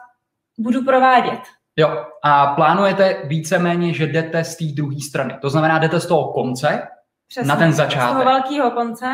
budu 0.59 0.85
provádět. 0.85 1.41
Jo, 1.79 2.05
a 2.25 2.47
plánujete 2.47 3.23
víceméně, 3.25 3.95
že 3.95 4.07
jdete 4.07 4.45
z 4.45 4.57
té 4.57 4.65
druhé 4.65 5.01
strany. 5.01 5.39
To 5.41 5.51
znamená, 5.51 5.79
jdete 5.79 6.01
z 6.01 6.07
toho 6.07 6.33
konce 6.33 6.89
Přesně, 7.29 7.49
na 7.49 7.57
ten 7.57 7.73
začátek. 7.73 8.09
Z 8.09 8.13
toho 8.13 8.25
velkého 8.25 8.71
konce. 8.71 9.07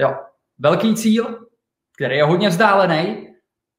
Jo, 0.00 0.16
velký 0.58 0.94
cíl, 0.94 1.46
který 1.96 2.16
je 2.16 2.24
hodně 2.24 2.48
vzdálený, 2.48 3.28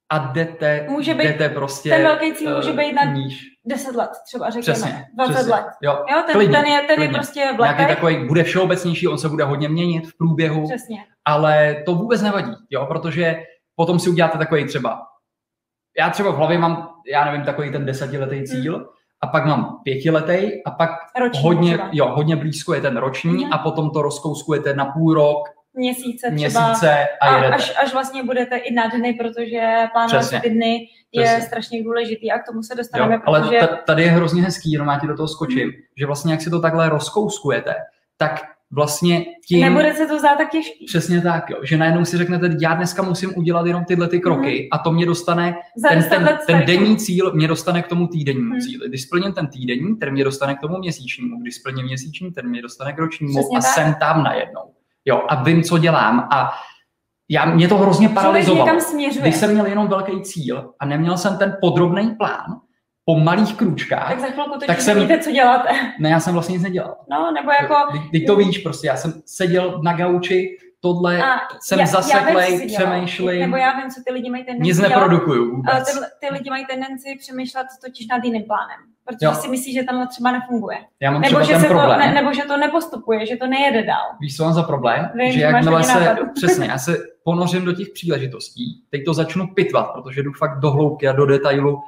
a 0.10 0.18
jdete, 0.18 0.86
může 0.90 1.14
být, 1.14 1.24
jdete 1.24 1.50
prostě 1.50 1.90
Ten 1.90 2.04
velký 2.04 2.34
cíl 2.34 2.56
může 2.56 2.74
být 2.74 2.94
na 2.94 3.04
níž. 3.04 3.44
10 3.66 3.96
let 3.96 4.10
třeba, 4.28 4.50
řekněme. 4.50 4.74
Přesně, 4.74 5.06
20 5.16 5.34
přesně. 5.34 5.54
let. 5.54 5.66
Jo, 5.82 6.06
jo 6.12 6.24
ten, 6.26 6.36
klidně, 6.36 6.58
ten, 6.58 6.66
je, 6.66 6.82
ten 6.82 7.02
je 7.02 7.10
prostě 7.10 7.54
v 7.58 7.62
Nějaký 7.62 7.86
takový 7.86 8.28
bude 8.28 8.44
všeobecnější, 8.44 9.08
on 9.08 9.18
se 9.18 9.30
bude 9.30 9.44
hodně 9.44 9.70
měnit 9.70 10.08
v 10.08 10.18
průběhu. 10.18 10.64
Přesně. 10.64 10.98
Ale 11.26 11.84
to 11.86 11.96
vůbec 11.96 12.22
nevadí, 12.22 12.52
jo, 12.70 12.86
protože 12.86 13.44
potom 13.76 14.00
si 14.00 14.10
uděláte 14.10 14.38
takový 14.38 14.66
třeba, 14.66 15.00
já 15.98 16.10
třeba 16.10 16.32
v 16.32 16.36
hlavě 16.36 16.58
mám, 16.58 16.90
já 17.12 17.26
nevím, 17.26 17.46
takový 17.46 17.72
ten 17.72 17.86
desetiletý 17.86 18.44
cíl, 18.44 18.76
hmm. 18.76 18.86
a 19.22 19.28
pak 19.28 19.46
mám 19.46 19.80
pětiletý 19.84 20.64
a 20.66 20.72
pak 20.72 20.90
roční 21.20 21.44
hodně, 21.44 21.80
jo, 21.92 22.08
hodně 22.08 22.36
blízko 22.36 22.74
je 22.74 22.82
ten 22.82 22.98
roční 22.98 23.44
hmm. 23.44 23.54
a 23.54 23.58
potom 23.58 23.90
to 23.90 24.02
rozkouskujete 24.02 24.74
na 24.74 24.86
půl 24.86 25.14
rok, 25.14 25.50
měsíce 25.78 26.32
třeba. 26.36 26.68
Měsíce 26.68 27.08
a, 27.22 27.28
a 27.28 27.54
až, 27.54 27.74
až 27.84 27.94
vlastně 27.94 28.24
budete 28.24 28.56
i 28.58 28.74
na 28.74 28.88
dny, 28.88 29.14
protože 29.14 29.88
plánovat 29.94 30.42
ty 30.42 30.50
dny 30.50 30.88
je 31.12 31.24
Přesně. 31.24 31.42
strašně 31.42 31.84
důležitý 31.84 32.32
a 32.32 32.40
k 32.40 32.46
tomu 32.46 32.64
se 32.64 32.76
dostaneme. 32.76 33.14
Jo, 33.16 33.20
protože... 33.26 33.60
Ale 33.60 33.80
tady 33.86 34.04
je 34.04 34.10
hrozně 34.10 34.42
hezký, 34.42 34.72
jenom 34.72 34.88
já 34.88 35.00
ti 35.00 35.08
do 35.08 35.16
toho 35.16 35.28
skočím, 35.28 35.60
hmm. 35.64 35.72
že 35.98 36.06
vlastně 36.06 36.32
jak 36.32 36.42
si 36.42 36.50
to 36.50 36.62
takhle 36.62 36.90
rozkouskujete, 36.90 37.76
tak 38.18 38.42
vlastně 38.72 39.26
tím... 39.48 39.62
Nebude 39.62 39.94
se 39.94 40.08
to 40.08 40.20
zdát 40.20 40.38
tak 40.38 40.50
těžký. 40.52 40.86
Přesně 40.86 41.22
tak, 41.22 41.50
jo, 41.50 41.58
že 41.64 41.78
najednou 41.78 42.06
si 42.06 42.18
řeknete, 42.18 42.50
já 42.62 42.74
dneska 42.74 43.02
musím 43.02 43.34
udělat 43.36 43.66
jenom 43.66 43.86
tyhle 43.86 44.08
ty 44.08 44.20
kroky 44.20 44.48
mm-hmm. 44.50 44.68
a 44.72 44.78
to 44.78 44.92
mě 44.92 45.06
dostane, 45.06 45.56
Za 45.78 45.90
ten, 45.90 46.04
ten, 46.10 46.26
ten 46.26 46.38
starý. 46.44 46.66
denní 46.66 46.98
cíl 46.98 47.34
mě 47.34 47.48
dostane 47.48 47.82
k 47.82 47.88
tomu 47.88 48.08
týdennímu 48.08 48.50
Mhm. 48.50 48.60
cíli. 48.62 48.90
Když 48.90 49.02
splním 49.02 49.34
ten 49.34 49.48
týdenní, 49.48 49.96
ten 49.96 50.12
mě 50.12 50.24
dostane 50.24 50.56
k 50.56 50.60
tomu 50.60 50.78
měsíčnímu. 50.78 51.42
Když 51.42 51.56
splním 51.56 51.86
měsíční, 51.86 52.32
ten 52.32 52.48
mě 52.50 52.62
dostane 52.62 52.94
k 52.94 52.98
ročnímu 53.00 53.34
Přesně 53.34 53.58
a 53.58 53.62
tak. 53.62 53.74
jsem 53.74 53.96
tam 54.00 54.24
najednou. 54.24 54.62
Jo, 55.08 55.24
a 55.30 55.44
vím, 55.44 55.64
co 55.64 55.78
dělám 55.78 56.28
a 56.32 56.54
já, 57.30 57.46
mě 57.46 57.68
to 57.68 57.78
hrozně 57.78 58.10
směřuje. 58.80 59.22
Když 59.22 59.36
jsem 59.36 59.52
měl 59.54 59.66
jenom 59.66 59.88
velký 59.88 60.22
cíl 60.22 60.74
a 60.80 60.86
neměl 60.86 61.18
jsem 61.18 61.38
ten 61.38 61.58
podrobný 61.62 62.16
plán 62.16 62.46
po 63.06 63.20
malých 63.20 63.56
kručkách, 63.56 64.10
Tak 64.10 64.20
za 64.20 64.28
chvilku 64.28 64.60
Tak 64.68 64.82
jsem- 64.82 65.00
víte, 65.00 65.20
co 65.20 65.32
děláte. 65.32 65.70
ne, 66.00 66.10
já 66.10 66.20
jsem 66.20 66.34
vlastně 66.34 66.54
nic 66.54 66.64
nedělal. 66.64 66.96
No, 67.12 67.32
nebo 67.32 67.52
jako... 67.62 67.76
Teď, 67.92 68.02
teď 68.12 68.26
to 68.28 68.36
víš, 68.36 68.58
prostě 68.58 68.88
já 68.88 68.96
jsem 68.98 69.14
seděl 69.26 69.82
na 69.84 69.94
gauči, 69.94 70.58
tohle, 70.82 71.24
A 71.24 71.38
jsem 71.62 71.80
já, 71.80 71.86
zaseklej, 71.86 72.68
přemýšlím. 72.68 73.40
Nebo 73.42 73.58
já 73.58 73.80
vím, 73.80 73.90
co 73.90 74.02
ty 74.08 74.14
lidi 74.14 74.30
mají 74.30 74.44
tendenci 74.44 74.68
nic 74.68 74.78
dělat. 74.78 74.90
neprodukuju 74.90 75.56
vůbec. 75.56 75.74
Ale 75.74 75.84
ty, 75.86 75.92
ty 76.28 76.34
lidi 76.34 76.50
mají 76.50 76.66
tendenci 76.66 77.16
přemýšlet 77.20 77.68
totiž 77.86 78.08
nad 78.08 78.24
jiným 78.24 78.44
plánem. 78.44 78.80
Protože 79.08 79.26
Jo. 79.26 79.34
si 79.34 79.48
myslí, 79.48 79.74
že 79.74 79.84
tenhle 79.84 80.08
třeba 80.08 80.32
nefunguje. 80.32 80.78
Já 81.02 81.12
mám 81.12 81.22
Nebo 81.22 81.30
třeba 81.30 81.44
že, 81.44 81.54
ten 81.54 81.62
se 81.62 81.68
to, 81.68 81.98
ne, 81.98 82.14
nebo 82.14 82.34
že 82.34 82.42
to 82.42 82.58
nepostupuje, 82.58 83.26
že 83.26 83.38
to 83.38 83.48
nejede 83.48 83.84
dál. 83.84 84.06
Víš, 84.20 84.38
co 84.38 84.44
mám 84.44 84.54
za 84.54 84.64
problém? 84.64 85.10
Vím, 85.16 85.32
že 85.32 85.42
jakmile 85.42 85.84
se, 85.84 86.18
přesně, 86.36 86.68
já 86.68 86.78
se 86.78 86.98
ponořím 87.24 87.66
do 87.66 87.74
těch 87.74 87.88
příležitostí, 87.94 88.84
teď 88.90 89.06
to 89.06 89.14
začnu 89.14 89.48
pitvat, 89.48 89.94
protože 89.94 90.24
jdu 90.24 90.34
fakt 90.34 90.60
do 90.60 90.72
hloubky 90.72 91.08
a 91.08 91.12
do 91.12 91.26
detailu 91.26 91.74
uh, 91.74 91.82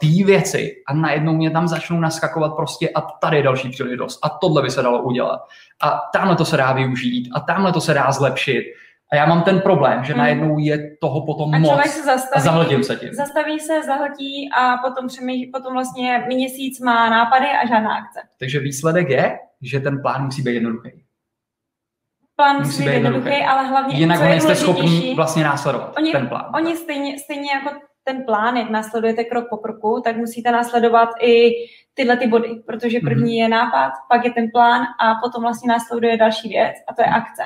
té 0.00 0.24
věci 0.24 0.76
a 0.88 0.94
najednou 0.94 1.32
mě 1.32 1.50
tam 1.50 1.68
začnou 1.68 2.00
naskakovat 2.00 2.56
prostě 2.56 2.90
a 2.90 3.00
tady 3.00 3.36
je 3.36 3.42
další 3.42 3.68
příležitost 3.68 4.18
a 4.22 4.28
tohle 4.28 4.62
by 4.62 4.70
se 4.70 4.82
dalo 4.82 5.02
udělat 5.02 5.40
a 5.82 6.00
tamhle 6.12 6.36
to 6.36 6.44
se 6.44 6.56
dá 6.56 6.72
využít 6.72 7.30
a 7.34 7.40
tamhle 7.40 7.72
to 7.72 7.80
se 7.80 7.94
dá 7.94 8.12
zlepšit 8.12 8.64
a 9.12 9.16
já 9.16 9.26
mám 9.26 9.42
ten 9.42 9.60
problém, 9.60 10.04
že 10.04 10.12
Hmm. 10.12 10.22
najednou 10.22 10.58
je 10.58 10.96
toho 11.00 11.26
potom 11.26 11.54
A 11.54 11.58
člověk 11.58 11.86
moc 11.86 11.94
se 11.94 12.00
a 12.00 12.04
zastaví, 12.16 12.42
zahltím 12.44 12.84
se 12.84 12.96
tím. 12.96 13.14
zastaví 13.14 13.60
se, 13.60 13.82
zahltí 13.82 14.50
a 14.58 14.76
potom, 14.76 15.06
přemý, 15.08 15.46
potom 15.46 15.72
vlastně 15.72 16.24
měsíc 16.26 16.80
má 16.80 17.10
nápady 17.10 17.46
a 17.46 17.66
žádná 17.66 17.94
akce. 17.96 18.20
Takže 18.38 18.58
výsledek 18.60 19.08
je, 19.10 19.38
že 19.62 19.80
ten 19.80 20.02
plán 20.02 20.24
musí 20.24 20.42
být 20.42 20.54
jednoduchý. 20.54 20.90
Plán 22.36 22.56
Musí 22.56 22.66
musí 22.68 22.82
být 22.82 22.90
jednoduchý, 22.92 23.24
jednoduchý. 23.28 23.44
ale 23.58 23.66
hlavně, 23.68 23.96
Jinak 23.96 24.18
co 24.18 24.24
nejste 24.24 24.54
schopni 24.54 25.12
vlastně 25.16 25.44
následovat, 25.44 25.94
Oni- 25.96 26.12
ten 26.12 26.28
plán. 26.28 26.50
Oni 26.54 26.76
stejně, 26.76 27.18
stejně 27.18 27.50
jako 27.52 27.70
ten 28.04 28.24
plán, 28.24 28.56
jak 28.56 28.70
následujete 28.70 29.24
krok 29.24 29.46
po 29.50 29.56
kroku, 29.56 30.00
tak 30.04 30.16
musíte 30.16 30.50
následovat 30.52 31.08
i 31.20 31.50
tyhle 31.94 32.16
ty 32.16 32.26
body, 32.26 32.54
protože 32.66 32.98
Mhm. 32.98 33.08
první 33.08 33.36
je 33.36 33.48
nápad, 33.48 33.92
pak 34.08 34.24
je 34.24 34.30
ten 34.30 34.50
plán 34.50 34.82
a 35.00 35.14
potom 35.14 35.42
vlastně 35.42 35.68
následuje 35.68 36.16
další 36.16 36.48
věc 36.48 36.74
a 36.88 36.94
to 36.94 37.02
je 37.02 37.06
akce. 37.06 37.42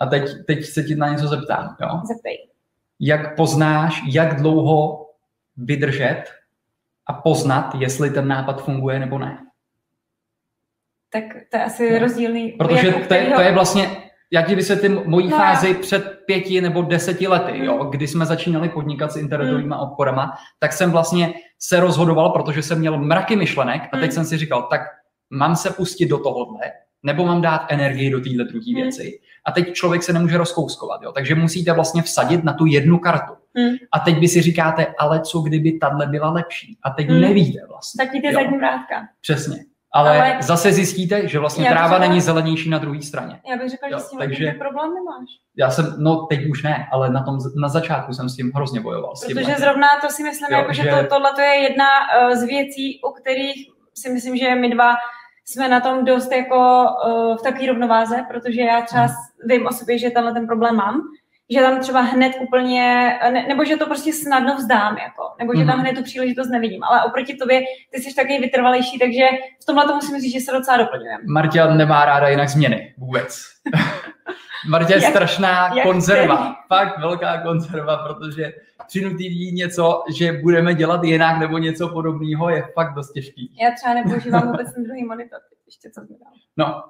A 0.00 0.06
teď, 0.06 0.22
teď 0.46 0.64
se 0.64 0.82
ti 0.82 0.94
na 0.94 1.08
něco 1.08 1.28
zeptám. 1.28 1.76
Jo? 1.80 1.88
Zeptej. 2.04 2.48
Jak 3.00 3.36
poznáš, 3.36 4.02
jak 4.12 4.36
dlouho 4.40 5.06
vydržet 5.56 6.24
a 7.06 7.12
poznat, 7.12 7.74
jestli 7.78 8.10
ten 8.10 8.28
nápad 8.28 8.64
funguje 8.64 8.98
nebo 8.98 9.18
ne? 9.18 9.38
Tak 11.10 11.24
to 11.50 11.56
je 11.56 11.64
asi 11.64 11.92
No. 11.92 11.98
rozdílný. 11.98 12.48
Protože 12.52 12.90
to 12.92 12.98
je, 12.98 13.04
kterýho- 13.04 13.36
to 13.36 13.40
je 13.42 13.52
vlastně, 13.52 13.96
já 14.30 14.42
ti 14.42 14.54
vysvětlím 14.54 15.00
mojí 15.06 15.28
No, 15.28 15.36
fázi 15.36 15.74
před 15.74 16.18
pěti 16.26 16.60
nebo 16.60 16.82
deseti 16.82 17.26
lety, 17.28 17.52
Mm. 17.52 17.64
jo, 17.64 17.84
kdy 17.84 18.08
jsme 18.08 18.26
začínali 18.26 18.68
podnikat 18.68 19.12
s 19.12 19.16
internetovými 19.16 19.74
obchodama, 19.78 20.34
tak 20.58 20.72
jsem 20.72 20.90
vlastně 20.90 21.34
se 21.58 21.80
rozhodoval, 21.80 22.30
protože 22.30 22.62
jsem 22.62 22.78
měl 22.78 22.98
mraky 22.98 23.36
myšlenek 23.36 23.82
a 23.92 23.96
teď 23.96 24.06
Mm. 24.10 24.12
jsem 24.14 24.24
si 24.24 24.36
říkal, 24.38 24.62
tak 24.62 24.80
mám 25.30 25.56
se 25.56 25.70
pustit 25.70 26.06
do 26.06 26.18
tohohle, 26.18 26.60
nebo 27.04 27.26
mám 27.26 27.42
dát 27.42 27.66
energii 27.68 28.10
do 28.10 28.20
téhle 28.20 28.44
druhé 28.44 28.64
Mm. 28.68 28.74
věci. 28.74 29.20
A 29.46 29.52
teď 29.52 29.72
člověk 29.72 30.02
se 30.02 30.12
nemůže 30.12 30.38
rozkouskovat, 30.38 31.02
jo, 31.02 31.12
takže 31.12 31.34
musíte 31.34 31.72
vlastně 31.72 32.02
vsadit 32.02 32.44
na 32.44 32.52
tu 32.52 32.66
jednu 32.66 32.98
kartu. 32.98 33.32
Mm. 33.54 33.74
A 33.92 33.98
teď 34.00 34.18
vy 34.18 34.28
si 34.28 34.42
říkáte, 34.42 34.86
ale 34.98 35.20
co 35.20 35.40
kdyby 35.40 35.72
tahle 35.78 36.06
byla 36.06 36.30
lepší? 36.30 36.78
A 36.82 36.90
teď 36.90 37.08
Mm. 37.10 37.20
nevíte 37.20 37.58
vlastně. 37.68 38.08
Ty 38.10 38.26
Jo. 38.26 38.32
zadní 38.32 38.58
vrátka. 38.58 38.94
Přesně. 39.20 39.56
Ale, 39.96 40.10
ale 40.32 40.42
zase 40.42 40.72
zjistíte, 40.72 41.28
že 41.28 41.38
vlastně 41.38 41.68
tráva 41.68 41.88
řekla- 41.88 42.08
není 42.08 42.20
zelenější 42.20 42.70
na 42.70 42.78
druhé 42.78 43.02
straně. 43.02 43.40
Já 43.50 43.56
bych 43.56 43.70
řekla, 43.70 43.88
Jo, 43.88 43.98
že 43.98 44.04
s 44.04 44.10
tím 44.10 44.18
takže- 44.18 44.54
problém 44.58 44.94
nemáš. 44.94 45.28
Já 45.56 45.70
jsem, 45.70 45.94
no 45.98 46.26
teď 46.26 46.46
už 46.50 46.62
ne, 46.62 46.86
ale 46.92 47.10
na, 47.10 47.22
tom, 47.22 47.38
na 47.56 47.68
začátku 47.68 48.12
jsem 48.12 48.28
s 48.28 48.36
tím 48.36 48.52
hrozně 48.54 48.80
bojoval. 48.80 49.16
S 49.16 49.26
tím 49.26 49.36
Protože 49.36 49.54
zrovna 49.58 49.86
to 50.00 50.08
si 50.10 50.22
myslím, 50.22 50.46
Jo, 50.50 50.58
jako, 50.58 50.72
že, 50.72 50.82
že- 50.82 50.90
to, 50.90 51.06
tohle 51.14 51.32
to 51.34 51.40
je 51.40 51.54
jedna 51.62 51.84
uh, 52.28 52.34
z 52.34 52.42
věcí, 52.42 53.00
u 53.08 53.12
kterých 53.12 53.68
si 53.94 54.10
myslím, 54.10 54.36
že 54.36 54.54
my 54.54 54.68
dva 54.70 54.94
jsme 55.44 55.68
na 55.68 55.80
tom 55.80 56.04
dost 56.04 56.32
jako 56.32 56.86
uh, 57.06 57.36
v 57.36 57.42
takové 57.42 57.66
rovnováze, 57.66 58.24
protože 58.28 58.60
já 58.60 58.82
třeba 58.82 59.02
Hmm. 59.02 59.14
vím 59.44 59.66
o 59.66 59.72
sobě, 59.72 59.98
že 59.98 60.10
tenhle 60.10 60.32
ten 60.32 60.46
problém 60.46 60.76
mám, 60.76 61.00
že 61.50 61.60
tam 61.60 61.80
třeba 61.80 62.00
hned 62.00 62.32
úplně, 62.42 63.12
ne, 63.32 63.44
nebo 63.48 63.64
že 63.64 63.76
to 63.76 63.86
prostě 63.86 64.12
snadno 64.12 64.54
vzdám, 64.56 64.96
jako, 64.98 65.22
nebo 65.38 65.52
že 65.56 65.64
tam 65.64 65.76
Mhm. 65.76 65.80
hned 65.80 65.92
tu 65.96 66.02
příležitost 66.02 66.48
nevidím, 66.48 66.84
ale 66.84 67.02
oproti 67.04 67.34
tobě 67.36 67.60
ty 67.90 68.00
jsi 68.02 68.14
taky 68.14 68.38
vytrvalejší, 68.38 68.98
takže 68.98 69.24
v 69.62 69.66
tomhle 69.66 69.84
to 69.86 69.94
musím 69.94 70.20
říct, 70.20 70.32
že 70.32 70.40
se 70.40 70.52
docela 70.52 70.76
doplňujeme. 70.76 71.24
Marta 71.26 71.74
nemá 71.74 72.04
ráda 72.04 72.28
jinak 72.28 72.48
změny. 72.48 72.94
Vůbec. 72.98 73.53
Marta 74.68 74.94
je 74.94 75.02
Jak- 75.02 75.10
strašná 75.10 75.74
jak 75.74 75.86
konzerva. 75.86 76.36
který? 76.36 76.54
Fakt 76.68 76.98
velká 76.98 77.42
konzerva, 77.42 77.96
protože 77.96 78.52
přinutí 78.86 79.24
jí 79.32 79.52
něco, 79.52 80.02
že 80.16 80.32
budeme 80.32 80.74
dělat 80.74 81.04
jinak 81.04 81.38
nebo 81.38 81.58
něco 81.58 81.88
podobného, 81.88 82.50
je 82.50 82.64
fakt 82.74 82.94
dost 82.94 83.12
těžký. 83.12 83.56
Já 83.62 83.70
třeba 83.70 83.94
nepoužívám 83.94 84.46
vůbec 84.50 84.74
ten 84.74 84.84
druhý 84.84 85.04
monitor, 85.04 85.38
ještě 85.66 85.90
co 85.90 86.00
mi 86.00 86.06
dal. 86.08 86.32
No, 86.56 86.82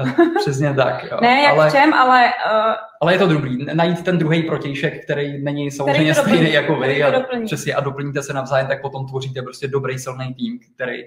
eh, 0.00 0.24
přesně 0.40 0.74
tak. 0.74 1.04
Jo. 1.10 1.18
Ne, 1.20 1.42
jak 1.42 1.52
ale, 1.52 1.70
v 1.70 1.72
čem, 1.72 1.94
ale 1.94 2.24
uh, 2.24 2.74
ale 3.00 3.12
je 3.14 3.18
to 3.18 3.26
dobrý. 3.26 3.64
Najít 3.74 4.04
ten 4.04 4.18
druhý 4.18 4.42
protějšek, 4.42 5.04
který 5.04 5.42
není 5.44 5.70
samozřejmě 5.70 6.14
stejný 6.14 6.32
doplní, 6.38 6.52
jako 6.52 6.76
vy. 6.76 7.02
A, 7.02 7.22
přesně, 7.44 7.74
a 7.74 7.80
doplníte 7.80 8.22
se 8.22 8.32
navzájem, 8.32 8.66
tak 8.66 8.82
potom 8.82 9.06
tvoříte 9.06 9.42
prostě 9.42 9.68
dobrý 9.68 9.98
silný 9.98 10.34
tým, 10.34 10.58
který 10.74 11.02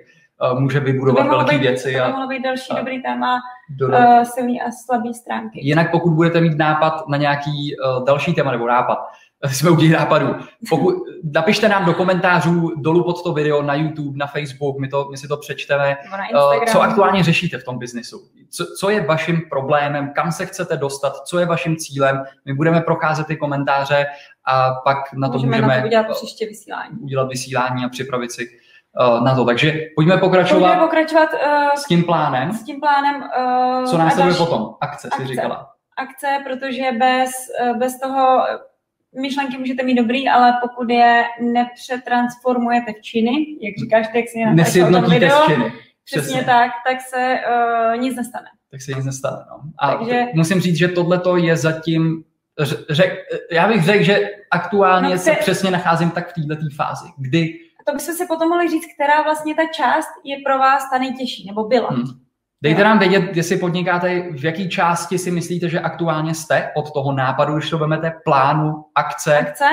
může 0.59 0.79
by 0.79 0.91
vybudovat 0.91 1.23
mohlo 1.23 1.37
velké 1.37 1.57
věci 1.57 1.93
to 1.93 2.05
by 2.05 2.11
mohlo 2.11 2.27
být 2.27 2.43
další 2.43 2.71
a- 2.71 2.77
dobrý 2.79 3.03
téma 3.03 3.39
dodat 3.69 4.19
uh, 4.19 4.23
silný 4.23 4.61
a 4.61 4.71
slabý 4.71 5.13
stránky. 5.13 5.59
Jinak 5.67 5.91
pokud 5.91 6.11
budete 6.11 6.41
mít 6.41 6.57
nápad 6.57 7.07
na 7.07 7.17
nějaký 7.17 7.75
uh, 7.97 8.05
další 8.05 8.33
téma 8.33 8.51
nebo 8.51 8.67
nápad, 8.67 8.97
jsme 9.45 9.69
u 9.69 9.75
těch 9.75 9.91
nápadů, 9.91 10.35
pokud, 10.69 10.95
napište 11.33 11.69
nám 11.69 11.85
do 11.85 11.93
komentářů 11.93 12.71
dolů 12.77 13.03
pod 13.03 13.23
to 13.23 13.33
video 13.33 13.61
na 13.61 13.75
YouTube, 13.75 14.17
na 14.17 14.27
Facebook, 14.27 14.79
my, 14.79 14.87
to, 14.87 15.07
my 15.11 15.17
si 15.17 15.27
to 15.27 15.37
přečteme, 15.37 15.97
uh, 16.13 16.19
Instagram. 16.21 16.67
co 16.67 16.81
aktuálně 16.81 17.23
řešíte 17.23 17.57
v 17.57 17.63
tom 17.63 17.79
biznisu. 17.79 18.19
Co, 18.49 18.65
co 18.79 18.89
je 18.89 19.01
vaším 19.01 19.41
problémem, 19.49 20.13
kam 20.15 20.31
se 20.31 20.45
chcete 20.45 20.77
dostat, 20.77 21.13
co 21.15 21.39
je 21.39 21.45
vaším 21.45 21.77
cílem. 21.77 22.23
My 22.45 22.53
budeme 22.53 22.81
procházet 22.81 23.27
ty 23.27 23.37
komentáře 23.37 24.05
a 24.45 24.71
pak 24.71 24.97
na 25.13 25.27
to 25.29 25.33
můžeme, 25.33 25.57
můžeme, 25.57 25.75
na 25.75 25.81
to 25.81 25.87
udělat 25.87 26.07
příště 26.11 26.45
vysílání. 26.45 26.99
udělat 26.99 27.29
vysílání 27.29 27.85
a 27.85 27.89
připravit 27.89 28.31
si 28.31 28.49
uh, 28.99 29.23
na 29.23 29.35
to. 29.35 29.45
Takže 29.45 29.73
pojďme 29.95 30.17
pokračovat 30.17 30.79
pokračovat 30.79 31.29
uh, 31.33 31.69
s 31.75 31.85
tím 31.85 32.03
plánem. 32.03 32.53
s 32.53 32.63
tím 32.63 32.79
plánem. 32.79 33.15
Uh, 33.15 33.85
Co 33.85 33.97
následuje 33.97 34.33
další 34.37 34.45
potom? 34.51 34.75
Akce, 34.81 35.07
si 35.07 35.13
Akce. 35.13 35.27
říkala. 35.27 35.69
Akce, 35.97 36.27
protože 36.43 36.83
bez, 36.99 37.31
bez 37.79 37.99
toho 37.99 38.43
myšlenky 39.21 39.57
můžete 39.57 39.83
mít 39.83 39.95
dobrý, 39.95 40.29
ale 40.29 40.53
pokud 40.61 40.89
je 40.89 41.23
nepřetransformujete 41.41 42.93
v 42.93 43.01
činy, 43.01 43.31
jak 43.61 43.75
říkáš, 43.79 44.07
ty, 44.07 44.17
jak 44.19 44.27
si 44.29 44.45
natáčel 44.45 44.83
o 44.83 44.91
tom 44.91 44.93
Nesjednotíte 44.93 45.19
video, 45.19 45.41
s 45.41 45.45
činy. 45.45 45.73
přesně 46.05 46.21
Přesně. 46.21 46.43
tak, 46.43 46.71
tak 46.87 47.01
se 47.01 47.39
uh, 47.93 48.01
nic 48.01 48.15
nestane. 48.15 48.47
tak 48.71 48.81
se 48.81 48.91
nic 48.93 49.05
nestane. 49.05 49.37
No. 49.49 49.59
A 49.79 49.95
Takže- 49.95 50.25
musím 50.33 50.59
říct, 50.61 50.75
že 50.77 50.87
tohle 50.87 51.21
je 51.41 51.57
zatím, 51.57 52.23
řek, 52.89 53.13
já 53.51 53.67
bych 53.67 53.83
řekl, 53.83 54.03
že 54.03 54.29
aktuálně 54.51 55.09
No, 55.09 55.17
se 55.17 55.31
přesně 55.31 55.71
nacházím 55.71 56.11
tak 56.11 56.29
v 56.31 56.47
této 56.47 56.61
fázi, 56.75 57.05
kdy 57.17 57.59
To 57.85 57.93
bychom 57.93 58.15
si 58.15 58.25
potom 58.27 58.49
mohli 58.49 58.69
říct, 58.69 58.85
která 58.93 59.21
vlastně 59.21 59.55
ta 59.55 59.65
část 59.73 60.09
je 60.23 60.37
pro 60.45 60.59
vás 60.59 60.89
ta 60.89 60.97
nejtěžší, 60.97 61.47
nebo 61.47 61.63
byla. 61.63 61.89
hm, 61.91 62.03
dejte 62.63 62.83
nám 62.83 62.99
vědět, 62.99 63.37
jestli 63.37 63.57
podnikáte, 63.57 64.21
v 64.31 64.45
jaký 64.45 64.69
části 64.69 65.17
si 65.17 65.31
myslíte, 65.31 65.69
že 65.69 65.79
aktuálně 65.79 66.33
jste 66.35 66.71
od 66.75 66.93
toho 66.93 67.11
nápadu, 67.11 67.53
když 67.53 67.69
to 67.69 67.77
vemete, 67.77 68.13
plánu, 68.25 68.85
akce. 68.95 69.37
akce. 69.37 69.65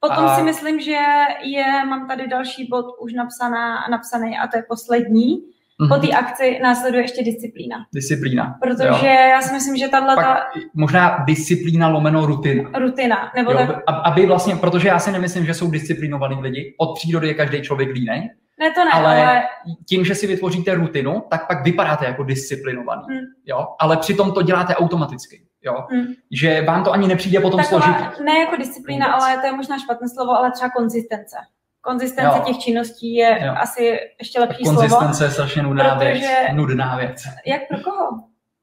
Potom 0.00 0.24
A- 0.24 0.36
si 0.36 0.42
myslím, 0.42 0.80
že 0.80 0.98
je, 1.42 1.84
mám 1.88 2.08
tady 2.08 2.28
další 2.28 2.68
bod 2.70 2.86
už 3.00 3.12
napsaná, 3.12 3.86
napsaný 3.90 4.38
a 4.38 4.46
to 4.46 4.56
je 4.56 4.62
poslední. 4.68 5.53
Po 5.78 5.84
Mhm. 5.84 6.00
té 6.00 6.08
akci 6.12 6.58
následuje 6.62 7.02
ještě 7.04 7.22
disciplína. 7.24 7.76
Disciplína. 7.94 8.58
Protože 8.62 8.88
jo. 8.88 9.04
já 9.30 9.40
si 9.42 9.52
myslím, 9.54 9.76
že 9.76 9.88
tahle 9.88 10.16
ta 10.16 10.40
možná 10.74 11.24
disciplína 11.26 11.88
lomeno 11.88 12.26
rutina. 12.26 12.70
rutina, 12.78 13.32
nebo 13.36 13.52
Jo, 13.52 13.58
tak, 13.58 13.70
ab- 13.86 14.02
aby 14.04 14.26
vlastně, 14.26 14.56
protože 14.56 14.88
já 14.88 14.98
si 14.98 15.12
nemyslím, 15.12 15.46
že 15.46 15.54
jsou 15.54 15.70
disciplinovaní 15.70 16.36
lidi. 16.40 16.74
Od 16.78 16.94
přírody 16.94 17.28
je 17.28 17.34
každý 17.34 17.62
člověk 17.62 17.88
línej. 17.92 18.20
ne 18.60 18.70
to 18.70 18.84
ne, 18.84 18.90
ale, 18.92 19.26
ale, 19.26 19.42
tím, 19.88 20.04
že 20.04 20.14
si 20.14 20.26
vytvoříte 20.26 20.74
rutinu, 20.74 21.22
tak 21.30 21.46
pak 21.48 21.64
vypadáte 21.64 22.04
jako 22.04 22.22
disciplinovaný. 22.24 23.02
Hmm. 23.08 23.20
Jo? 23.46 23.66
Ale 23.80 23.96
přitom 23.96 24.32
to 24.32 24.42
děláte 24.42 24.74
automaticky. 24.74 25.42
Jo? 25.62 25.86
Hmm. 25.90 26.06
Že 26.32 26.62
vám 26.62 26.84
to 26.84 26.92
ani 26.92 27.08
nepřijde 27.08 27.40
potom 27.40 27.62
složitý. 27.64 27.92
taková, 27.94 28.24
ne 28.24 28.38
jako 28.40 28.56
disciplína, 28.56 29.06
Vůbec. 29.06 29.22
ale 29.24 29.38
to 29.40 29.46
je 29.46 29.52
možná 29.56 29.78
špatné 29.78 30.08
slovo, 30.08 30.32
ale 30.32 30.50
třeba 30.50 30.70
konzistence. 30.76 31.36
Konzistence 31.84 32.38
Jo. 32.38 32.44
těch 32.46 32.58
činností 32.58 33.14
je 33.14 33.38
Jo. 33.44 33.54
asi 33.56 33.98
ještě 34.18 34.40
lepší 34.40 34.64
slovo. 34.64 34.80
Konzistence 34.80 35.24
je 35.24 35.30
strašně 35.30 35.62
nudná 35.62 35.94
Protože- 35.94 36.12
věc. 36.12 36.28
Nudná 36.52 36.96
věc. 36.96 37.22
Jak 37.46 37.60
pro 37.68 37.78
koho? 37.78 38.08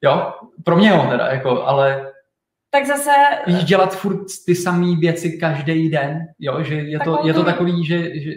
Jo, 0.02 0.34
pro 0.66 0.78
mě 0.78 0.90
jo 0.90 1.08
teda, 1.10 1.28
jako, 1.28 1.64
ale 1.64 2.12
tak 2.74 2.86
zase... 2.86 3.12
Víš, 3.48 3.64
dělat 3.64 3.96
furt 3.96 4.26
ty 4.46 4.56
samé 4.56 4.96
věci 4.96 5.38
každý 5.38 5.90
den, 5.90 6.28
jo, 6.40 6.64
že 6.64 6.76
je, 6.76 7.00
to, 7.00 7.20
je 7.24 7.34
to 7.34 7.44
takový, 7.44 7.86
že, 7.86 8.20
že 8.20 8.32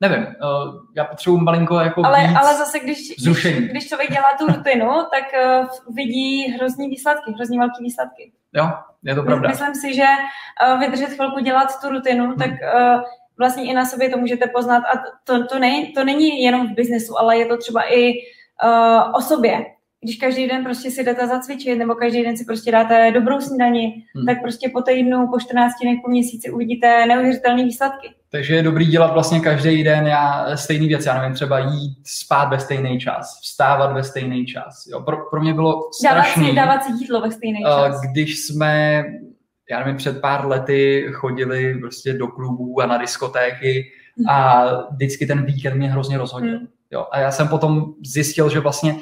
nevím, 0.00 0.26
uh, 0.26 0.74
já 0.96 1.04
potřebuji 1.04 1.38
malinko 1.38 1.78
jako 1.78 2.06
ale, 2.06 2.20
víc 2.20 2.36
ale 2.36 2.54
zase, 2.54 2.78
když, 2.78 2.98
když, 3.22 3.46
když 3.70 3.88
člověk 3.88 4.12
dělá 4.12 4.28
tu 4.38 4.46
rutinu, 4.46 4.86
tak 5.12 5.24
uh, 5.44 5.94
vidí 5.94 6.42
hrozný 6.42 6.88
výsledky, 6.88 7.32
hrozný 7.32 7.58
velký 7.58 7.84
výsledky. 7.84 8.32
Jo, 8.52 8.70
je 9.02 9.14
to 9.14 9.22
pravda. 9.22 9.48
Myslím 9.48 9.74
si, 9.74 9.94
že 9.94 10.06
uh, 10.72 10.80
vydržet 10.80 11.06
chvilku 11.06 11.40
dělat 11.40 11.80
tu 11.80 11.88
rutinu, 11.88 12.24
hmm. 12.24 12.36
tak 12.36 12.50
uh, 12.50 13.02
vlastně 13.38 13.70
i 13.70 13.74
na 13.74 13.86
sobě 13.86 14.08
to 14.08 14.18
můžete 14.18 14.46
poznat 14.46 14.78
a 14.78 15.02
to, 15.24 15.46
to, 15.46 15.58
ne, 15.58 15.86
to 15.94 16.04
není 16.04 16.42
jenom 16.42 16.68
v 16.68 16.74
biznesu, 16.74 17.18
ale 17.18 17.38
je 17.38 17.46
to 17.46 17.56
třeba 17.56 17.92
i 17.92 18.12
uh, 18.64 19.12
o 19.14 19.20
sobě 19.20 19.64
když 20.06 20.16
každý 20.16 20.48
den 20.48 20.64
prostě 20.64 20.90
si 20.90 21.04
jdete 21.04 21.26
zacvičit 21.26 21.78
nebo 21.78 21.94
každý 21.94 22.22
den 22.22 22.36
si 22.36 22.44
prostě 22.44 22.72
dáte 22.72 23.10
dobrou 23.10 23.40
snídani, 23.40 24.04
hmm. 24.16 24.26
tak 24.26 24.42
prostě 24.42 24.68
po 24.68 24.82
týdnu, 24.82 25.28
po 25.32 25.40
14 25.40 25.72
dnech, 25.82 25.98
po 26.04 26.10
měsíci 26.10 26.50
uvidíte 26.50 27.06
neuvěřitelné 27.06 27.64
výsledky. 27.64 28.08
Takže 28.30 28.54
je 28.54 28.62
dobrý 28.62 28.86
dělat 28.86 29.12
vlastně 29.12 29.40
každý 29.40 29.84
den 29.84 30.06
já 30.06 30.56
stejný 30.56 30.88
věc, 30.88 31.06
já 31.06 31.20
nevím, 31.20 31.34
třeba 31.34 31.58
jít 31.58 31.96
spát 32.04 32.44
ve 32.44 32.60
stejný 32.60 33.00
čas, 33.00 33.40
vstávat 33.42 33.92
ve 33.92 34.04
stejný 34.04 34.46
čas. 34.46 34.86
Jo, 34.90 35.00
pro, 35.00 35.16
pro 35.30 35.40
mě 35.40 35.54
bylo 35.54 35.82
strašný. 35.92 36.42
Dávat 36.42 36.50
si, 36.50 36.56
dávat 36.56 36.84
si 36.84 36.92
jídlo 37.04 37.20
ve 37.20 37.30
stejný 37.30 37.60
eh, 37.66 37.68
čas. 37.68 38.00
Když 38.12 38.38
jsme, 38.38 39.04
já 39.70 39.78
nevím, 39.78 39.96
před 39.96 40.20
pár 40.20 40.46
lety 40.46 41.06
chodili 41.12 41.78
prostě 41.78 42.12
do 42.12 42.28
klubů 42.28 42.80
a 42.80 42.86
na 42.86 42.98
diskotéky 42.98 43.90
hmm. 44.16 44.28
a 44.28 44.64
vždycky 44.90 45.26
ten 45.26 45.44
víkend 45.44 45.74
mě 45.74 45.90
hrozně 45.90 46.18
rozhodil. 46.18 46.58
Hmm. 46.58 46.66
Jo, 46.90 47.06
a 47.12 47.18
já 47.18 47.30
jsem 47.30 47.48
potom 47.48 47.84
zjistil, 48.04 48.50
že 48.50 48.60
vlastně 48.60 48.96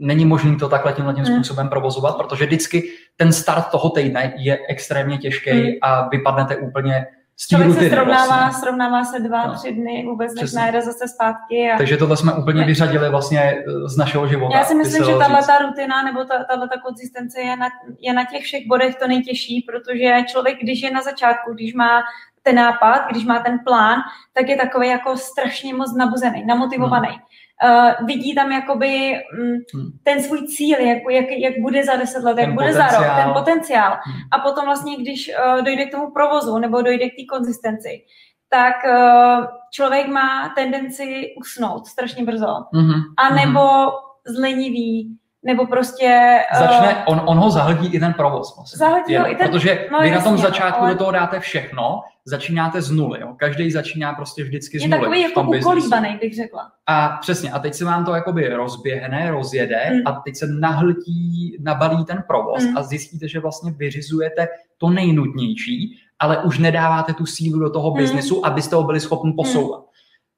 není 0.00 0.24
možný 0.24 0.56
to 0.56 0.68
takhle 0.68 0.92
tímhle 0.92 1.14
tím 1.14 1.24
hmm. 1.24 1.34
způsobem 1.34 1.68
provozovat, 1.68 2.16
protože 2.16 2.46
vždycky 2.46 2.82
ten 3.16 3.32
start 3.32 3.70
toho 3.70 3.90
týdne 3.90 4.32
je 4.36 4.58
extrémně 4.68 5.18
těžký 5.18 5.80
a 5.80 6.08
vypadnete 6.08 6.56
úplně 6.56 7.06
rutiny. 7.52 7.74
se 7.74 7.90
srovnává, 7.90 8.26
vlastně. 8.26 8.60
srovnává 8.60 9.04
se 9.04 9.20
dva, 9.20 9.46
no. 9.46 9.54
tři 9.54 9.72
dny, 9.72 10.04
vůbec 10.06 10.34
než 10.34 10.52
najde 10.52 10.82
zase 10.82 11.08
zpátky. 11.08 11.70
A... 11.70 11.76
Takže 11.78 11.96
tohle 11.96 12.16
jsme 12.16 12.32
úplně 12.32 12.60
ne. 12.60 12.66
vyřadili 12.66 13.10
vlastně 13.10 13.40
eh, 13.40 13.88
z 13.88 13.96
našeho 13.96 14.26
života. 14.26 14.56
Já 14.58 14.64
si 14.64 14.74
myslím, 14.74 15.04
že 15.04 15.14
tahle 15.18 15.42
ta 15.46 15.58
rutina 15.58 16.02
nebo 16.02 16.24
tahle 16.24 16.68
ta 16.68 16.80
konzistence 16.80 17.40
je 17.40 17.56
na, 17.56 17.68
je 18.00 18.12
na 18.12 18.24
těch 18.24 18.42
všech 18.42 18.66
bodech 18.66 18.94
to 18.94 19.08
nejtěžší, 19.08 19.66
protože 19.68 20.16
člověk, 20.26 20.58
když 20.62 20.82
je 20.82 20.90
na 20.90 21.02
začátku, 21.02 21.54
když 21.54 21.74
má 21.74 22.02
ten 22.42 22.56
nápad, 22.56 23.06
když 23.10 23.24
má 23.24 23.38
ten 23.38 23.58
plán, 23.58 23.98
tak 24.32 24.48
je 24.48 24.56
takový 24.56 24.88
jako 24.88 25.16
strašně 25.16 25.74
moc 25.74 25.96
nabuzený, 25.96 26.44
namotivovaný. 26.46 27.08
Hmm 27.08 27.18
uh, 27.64 28.06
vidí 28.06 28.34
tam 28.34 28.52
jakoby 28.52 29.14
um, 29.40 29.58
ten 30.02 30.22
svůj 30.22 30.46
cíl, 30.46 30.80
jak, 30.80 30.98
jak, 31.10 31.26
jak 31.38 31.54
bude 31.62 31.84
za 31.84 31.96
deset 31.96 32.24
let, 32.24 32.34
ten 32.34 32.44
jak 32.44 32.54
bude 32.54 32.66
potenciál. 32.66 32.90
za 32.90 32.98
rok, 32.98 33.24
ten 33.24 33.32
potenciál. 33.32 33.98
Hmm. 34.04 34.20
A 34.30 34.38
potom 34.38 34.64
vlastně, 34.64 34.96
když 34.96 35.30
uh, 35.56 35.64
dojde 35.64 35.86
k 35.86 35.90
tomu 35.90 36.10
provozu 36.10 36.58
nebo 36.58 36.82
dojde 36.82 37.06
k 37.06 37.16
té 37.16 37.24
konzistenci, 37.36 38.04
tak 38.48 38.76
uh, 38.84 39.46
člověk 39.72 40.08
má 40.08 40.52
tendenci 40.54 41.34
usnout 41.40 41.86
strašně 41.86 42.24
brzo. 42.24 42.46
Mm-hmm. 42.46 43.02
A 43.16 43.34
nebo 43.34 43.60
mm-hmm. 43.60 43.92
zlenivý, 44.26 45.16
nebo 45.44 45.66
prostě... 45.66 46.38
Začne, 46.58 47.04
on, 47.06 47.22
on 47.24 47.38
ho 47.38 47.50
zahltí 47.50 47.86
i 47.86 48.00
ten 48.00 48.12
provoz. 48.12 48.56
Vlastně. 48.56 48.78
Zahltí 48.78 49.16
ho 49.16 49.30
i 49.30 49.36
ten... 49.36 49.50
Protože 49.50 49.88
no, 49.92 50.00
vy 50.00 50.08
jasně, 50.08 50.18
na 50.18 50.30
tom 50.30 50.38
začátku 50.38 50.82
ale... 50.82 50.92
do 50.92 50.98
toho 50.98 51.10
dáte 51.10 51.40
všechno, 51.40 52.02
začínáte 52.24 52.82
z 52.82 52.90
nuly. 52.90 53.20
Jo? 53.20 53.34
Každý 53.36 53.70
začíná 53.70 54.12
prostě 54.12 54.44
vždycky 54.44 54.78
z 54.78 54.82
nuly. 54.82 54.96
Je 54.96 55.00
takový 55.00 55.20
jako 55.20 55.42
ukolíbaný, 55.42 56.18
bych 56.20 56.34
řekla. 56.34 56.70
A 56.86 57.08
přesně, 57.08 57.50
a 57.50 57.58
teď 57.58 57.74
se 57.74 57.84
vám 57.84 58.04
to 58.04 58.14
jakoby 58.14 58.48
rozběhne, 58.48 59.30
rozjede 59.30 59.90
mm. 59.92 60.00
a 60.06 60.12
teď 60.12 60.36
se 60.36 60.46
nahltí, 60.46 61.56
nabalí 61.60 62.04
ten 62.04 62.24
provoz 62.26 62.64
mm. 62.64 62.78
a 62.78 62.82
zjistíte, 62.82 63.28
že 63.28 63.40
vlastně 63.40 63.70
vyřizujete 63.70 64.48
to 64.78 64.90
nejnutnější, 64.90 65.98
ale 66.18 66.38
už 66.38 66.58
nedáváte 66.58 67.12
tu 67.14 67.26
sílu 67.26 67.58
do 67.58 67.70
toho 67.70 67.90
mm. 67.90 67.96
biznesu, 67.96 68.46
abyste 68.46 68.76
ho 68.76 68.82
byli 68.82 69.00
schopni 69.00 69.32
posouvat. 69.32 69.80
Mm. 69.80 69.86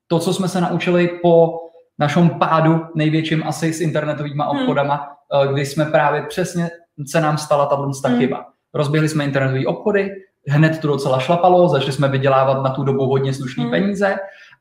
To, 0.08 0.18
co 0.18 0.34
jsme 0.34 0.48
se 0.48 0.60
naučili 0.60 1.08
po 1.22 1.65
našem 1.98 2.30
pádu 2.30 2.86
největším 2.94 3.42
asi 3.46 3.72
s 3.72 3.80
internetovými 3.80 4.42
hmm. 4.42 4.48
obchodama, 4.48 5.08
mm. 5.44 5.52
kdy 5.52 5.66
jsme 5.66 5.84
právě 5.84 6.22
přesně 6.22 6.70
se 7.06 7.20
nám 7.20 7.38
stala 7.38 7.66
tato 7.66 7.90
mm. 8.08 8.18
chyba. 8.18 8.46
Rozběhli 8.74 9.08
jsme 9.08 9.24
internetové 9.24 9.66
obchody, 9.66 10.10
hned 10.48 10.78
to 10.78 10.88
docela 10.88 11.20
šlapalo, 11.20 11.68
začali 11.68 11.92
jsme 11.92 12.08
vydělávat 12.08 12.62
na 12.62 12.70
tu 12.70 12.84
dobu 12.84 13.06
hodně 13.06 13.34
slušné 13.34 13.64
mm. 13.64 13.70
peníze 13.70 14.16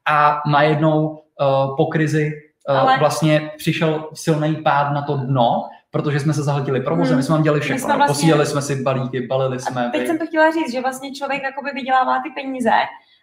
a 0.10 0.42
najednou 0.52 1.08
uh, 1.08 1.76
po 1.78 1.86
krizi 1.86 2.32
uh, 2.70 2.80
Ale... 2.80 2.98
vlastně 3.00 3.52
přišel 3.58 4.10
silný 4.14 4.56
pád 4.56 4.94
na 4.94 5.02
to 5.02 5.18
dno, 5.18 5.70
protože 5.92 6.20
jsme 6.20 6.34
se 6.34 6.44
zahltili 6.44 6.82
provozem, 6.82 7.08
hmm. 7.08 7.18
my 7.18 7.24
jsme 7.24 7.34
vám 7.34 7.44
dělali 7.44 7.62
všechno, 7.62 7.88
vlastně... 7.88 8.08
posílali 8.08 8.46
jsme 8.46 8.62
si 8.62 8.84
balíky, 8.84 9.28
balili 9.28 9.60
jsme. 9.60 9.88
A 9.88 9.90
teď 9.90 10.02
vy. 10.02 10.08
jsem 10.08 10.18
to 10.18 10.26
chtěla 10.26 10.52
říct, 10.52 10.72
že 10.72 10.82
vlastně 10.82 11.12
člověk 11.12 11.44
jakoby 11.44 11.72
vydělává 11.74 12.20
ty 12.20 12.30
peníze, 12.42 12.72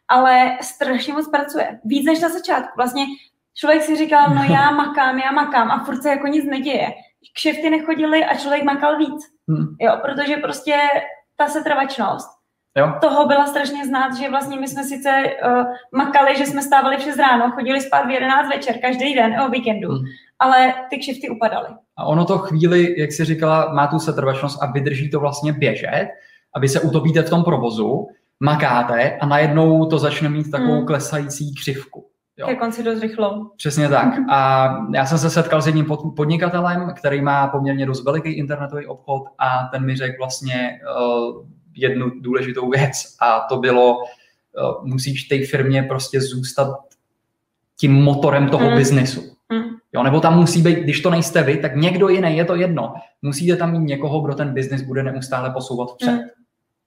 ale 0.09 0.59
strašně 0.61 1.13
moc 1.13 1.31
pracuje. 1.31 1.79
Víc 1.85 2.07
než 2.07 2.21
na 2.21 2.29
začátku. 2.29 2.73
Vlastně 2.77 3.05
člověk 3.55 3.83
si 3.83 3.97
říkal, 3.97 4.35
no 4.35 4.43
já 4.43 4.71
makám, 4.71 5.19
já 5.19 5.33
makám 5.33 5.71
a 5.71 5.85
furt 5.85 6.03
se 6.03 6.09
jako 6.09 6.27
nic 6.27 6.45
neděje. 6.45 6.88
Kšefty 7.35 7.71
nechodily 7.71 8.25
a 8.25 8.37
člověk 8.37 8.65
makal 8.65 8.99
víc. 8.99 9.23
Hmm. 9.49 9.67
Jo, 9.81 9.99
protože 10.03 10.37
prostě 10.37 10.79
ta 11.37 11.49
setrvačnost 11.49 12.43
Jo? 12.79 12.93
Toho 13.01 13.27
byla 13.27 13.47
strašně 13.47 13.87
znát, 13.87 14.17
že 14.17 14.31
vlastně 14.31 14.61
my 14.61 14.69
jsme 14.69 14.85
sice 14.85 15.11
uh, 15.47 15.65
makali, 15.97 16.37
že 16.38 16.47
jsme 16.47 16.62
stávali 16.62 16.97
v 16.97 17.03
6 17.03 17.17
ráno, 17.17 17.51
chodili 17.51 17.81
spát 17.81 18.07
v 18.07 18.11
11 18.11 18.49
večer, 18.49 18.79
každý 18.79 19.15
den 19.15 19.41
o 19.41 19.51
víkendu, 19.51 19.88
hmm. 19.88 20.05
ale 20.38 20.75
ty 20.91 20.99
kšifty 20.99 21.29
upadaly. 21.29 21.69
A 21.97 22.05
ono 22.05 22.25
to 22.25 22.38
chvíli, 22.38 23.01
jak 23.01 23.12
si 23.12 23.25
říkala, 23.25 23.73
má 23.75 23.87
tu 23.87 23.99
setrvačnost 23.99 24.62
a 24.62 24.73
vydrží 24.73 25.11
to 25.11 25.21
vlastně 25.21 25.53
běžet 25.53 26.09
a 26.55 26.61
vy 26.61 26.69
se 26.69 26.81
utopíte 26.81 27.23
v 27.23 27.31
tom 27.31 27.45
provozu, 27.45 28.09
makáte 28.41 29.19
a 29.21 29.27
najednou 29.27 29.87
to 29.87 29.99
začne 29.99 30.29
mít 30.29 30.51
takovou 30.51 30.77
hmm. 30.77 30.87
klesající 30.87 31.55
křivku. 31.55 32.07
Jo. 32.37 32.47
Ke 32.47 32.57
konci 32.57 32.83
dost 32.83 33.01
rychlou. 33.01 33.51
Přesně 33.57 33.88
tak. 33.88 34.09
A 34.31 34.68
já 34.95 35.07
jsem 35.07 35.18
se 35.18 35.31
setkal 35.31 35.62
s 35.62 35.66
jedním 35.66 35.87
podnikatelem, 36.16 36.92
který 36.97 37.23
má 37.23 37.49
poměrně 37.49 37.87
dost 37.87 38.05
veliký 38.05 38.33
internetový 38.33 38.87
obchod 38.87 39.23
a 39.38 39.68
ten 39.73 39.85
mi 39.85 39.97
řekl 39.97 40.14
vlastně, 40.18 40.81
uh, 40.97 41.47
jednu 41.77 42.11
důležitou 42.21 42.71
věc 42.71 43.16
a 43.21 43.40
to 43.40 43.57
bylo, 43.57 43.99
eh, 44.03 44.62
musíš 44.83 45.25
té 45.25 45.47
firmě 45.47 45.83
prostě 45.83 46.21
zůstat 46.21 46.79
tím 47.81 47.92
motorem 47.92 48.49
toho 48.49 48.71
mm. 48.71 48.77
biznesu. 48.77 49.21
Mm. 49.53 49.62
Jo, 49.92 50.03
nebo 50.03 50.21
tam 50.21 50.38
musí 50.38 50.62
být, 50.62 50.79
když 50.79 51.01
to 51.01 51.11
nejste 51.11 51.42
vy, 51.42 51.57
tak 51.57 51.77
někdo 51.77 52.09
jiný, 52.09 52.37
je 52.37 52.45
to 52.45 52.55
jedno. 52.55 52.95
Musíte 53.23 53.57
tam 53.57 53.73
mít 53.73 53.87
někoho, 53.87 54.21
kdo 54.21 54.35
ten 54.35 54.55
biznis 54.55 54.83
bude 54.83 55.03
neustále 55.03 55.51
posouvat 55.51 55.92
vpřed. 55.92 56.12
Mm. 56.12 56.21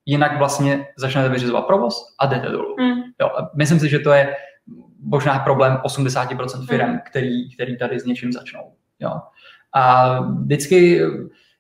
Jinak 0.06 0.38
vlastně 0.38 0.88
začnete 0.98 1.30
vyřizovat 1.30 1.66
provoz 1.66 2.16
a 2.20 2.26
jdete 2.26 2.50
dolů. 2.50 2.76
Mm. 2.80 3.02
Jo, 3.22 3.30
myslím 3.56 3.80
si, 3.80 3.90
že 3.90 4.00
to 4.00 4.12
je 4.12 4.36
možná 5.04 5.40
problém 5.40 5.78
80% 5.86 6.66
firm, 6.66 6.90
mm. 6.90 7.00
který, 7.06 7.54
který 7.54 7.78
tady 7.78 8.00
s 8.00 8.06
něčím 8.06 8.34
začnou. 8.34 8.74
Jo. 9.00 9.12
A 9.74 10.20
vždycky, 10.20 11.02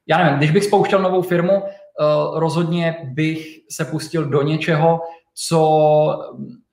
já 0.08 0.17
nevím, 0.17 0.38
když 0.38 0.52
bych 0.52 0.63
spouštěl 0.63 1.02
novou 1.02 1.21
firmu, 1.21 1.63
Eh, 2.02 2.39
rozhodně 2.39 2.95
bych 3.04 3.60
se 3.71 3.86
pustil 3.86 4.26
do 4.26 4.41
něčeho, 4.41 5.02
co 5.48 5.60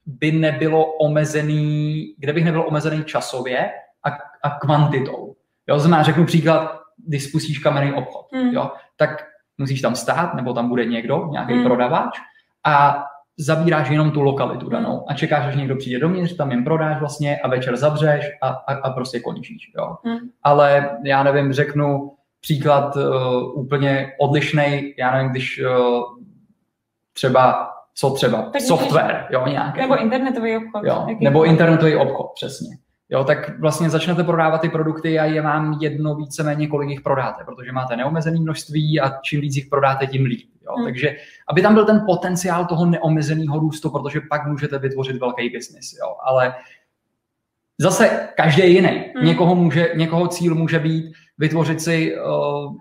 by 0.06 0.32
nebylo 0.32 0.84
omezený, 0.84 2.06
kde 2.18 2.32
bych 2.32 2.44
nebyl 2.44 2.64
omezený 2.68 3.04
časově 3.04 3.70
a, 4.04 4.10
a 4.42 4.50
kvantitou. 4.50 5.34
Jo, 5.68 5.78
znamená, 5.78 6.02
řeknu 6.02 6.26
příklad, 6.26 6.80
když 7.06 7.24
spustíš 7.24 7.58
kamenný 7.58 7.92
obchod, 7.92 8.26
hmm. 8.32 8.48
jo, 8.48 8.70
tak 8.96 9.24
musíš 9.58 9.80
tam 9.80 9.94
stát, 9.94 10.34
nebo 10.34 10.52
tam 10.52 10.68
bude 10.68 10.84
někdo, 10.84 11.28
nějaký 11.30 11.52
hmm. 11.52 11.64
prodavač 11.64 12.18
a 12.64 13.04
zabíráš 13.38 13.90
jenom 13.90 14.10
tu 14.10 14.22
lokalitu 14.22 14.68
danou 14.68 14.90
hmm. 14.90 15.04
a 15.08 15.14
čekáš, 15.14 15.46
až 15.46 15.56
někdo 15.56 15.76
přijde 15.76 15.98
dovnitř, 15.98 16.36
tam 16.36 16.50
jim 16.50 16.64
prodáš 16.64 17.00
vlastně 17.00 17.40
a 17.40 17.48
večer 17.48 17.76
zavřeš 17.76 18.30
a, 18.42 18.48
a, 18.48 18.74
a 18.74 18.90
prostě 18.90 19.20
končíš. 19.20 19.72
Jo. 19.78 19.96
Hmm. 20.04 20.18
Ale 20.42 20.90
já 21.04 21.22
nevím, 21.22 21.52
řeknu, 21.52 22.12
příklad 22.40 22.96
uh, 22.96 23.60
úplně 23.60 24.12
odlišný, 24.20 24.94
já 24.98 25.14
nevím, 25.14 25.30
když 25.30 25.60
uh, 25.60 26.02
třeba, 27.12 27.70
co 27.94 28.10
třeba, 28.10 28.42
tak 28.42 28.62
software, 28.62 29.26
jo, 29.30 29.46
nějaký. 29.46 29.80
Nebo 29.80 30.00
internetový 30.00 30.56
obchod. 30.56 30.84
Jo, 30.84 31.06
nebo 31.20 31.44
internetový 31.44 31.96
obchod, 31.96 32.26
přesně. 32.34 32.76
Jo, 33.10 33.24
tak 33.24 33.60
vlastně 33.60 33.90
začnete 33.90 34.24
prodávat 34.24 34.60
ty 34.60 34.68
produkty 34.68 35.18
a 35.18 35.24
je 35.24 35.42
vám 35.42 35.78
jedno 35.80 36.14
víceméně, 36.14 36.66
kolik 36.66 36.90
jich 36.90 37.00
prodáte, 37.00 37.44
protože 37.44 37.72
máte 37.72 37.96
neomezené 37.96 38.40
množství 38.40 39.00
a 39.00 39.12
čím 39.22 39.40
víc 39.40 39.56
jich 39.56 39.66
prodáte, 39.66 40.06
tím 40.06 40.24
líp. 40.24 40.48
Jo. 40.66 40.74
Hmm. 40.76 40.84
Takže 40.84 41.16
aby 41.48 41.62
tam 41.62 41.74
byl 41.74 41.84
ten 41.84 42.02
potenciál 42.06 42.66
toho 42.66 42.86
neomezeného 42.86 43.58
růstu, 43.58 43.90
protože 43.90 44.20
pak 44.20 44.46
můžete 44.46 44.78
vytvořit 44.78 45.16
velký 45.16 45.48
biznis. 45.48 45.92
Jo. 45.92 46.16
Ale 46.22 46.54
zase 47.80 48.28
každý 48.36 48.74
jiný. 48.74 49.12
Hmm. 49.16 49.26
Někoho, 49.26 49.54
může, 49.54 49.92
někoho 49.94 50.28
cíl 50.28 50.54
může 50.54 50.78
být 50.78 51.12
vytvořit 51.38 51.80
si, 51.80 52.16
uh, 52.16 52.76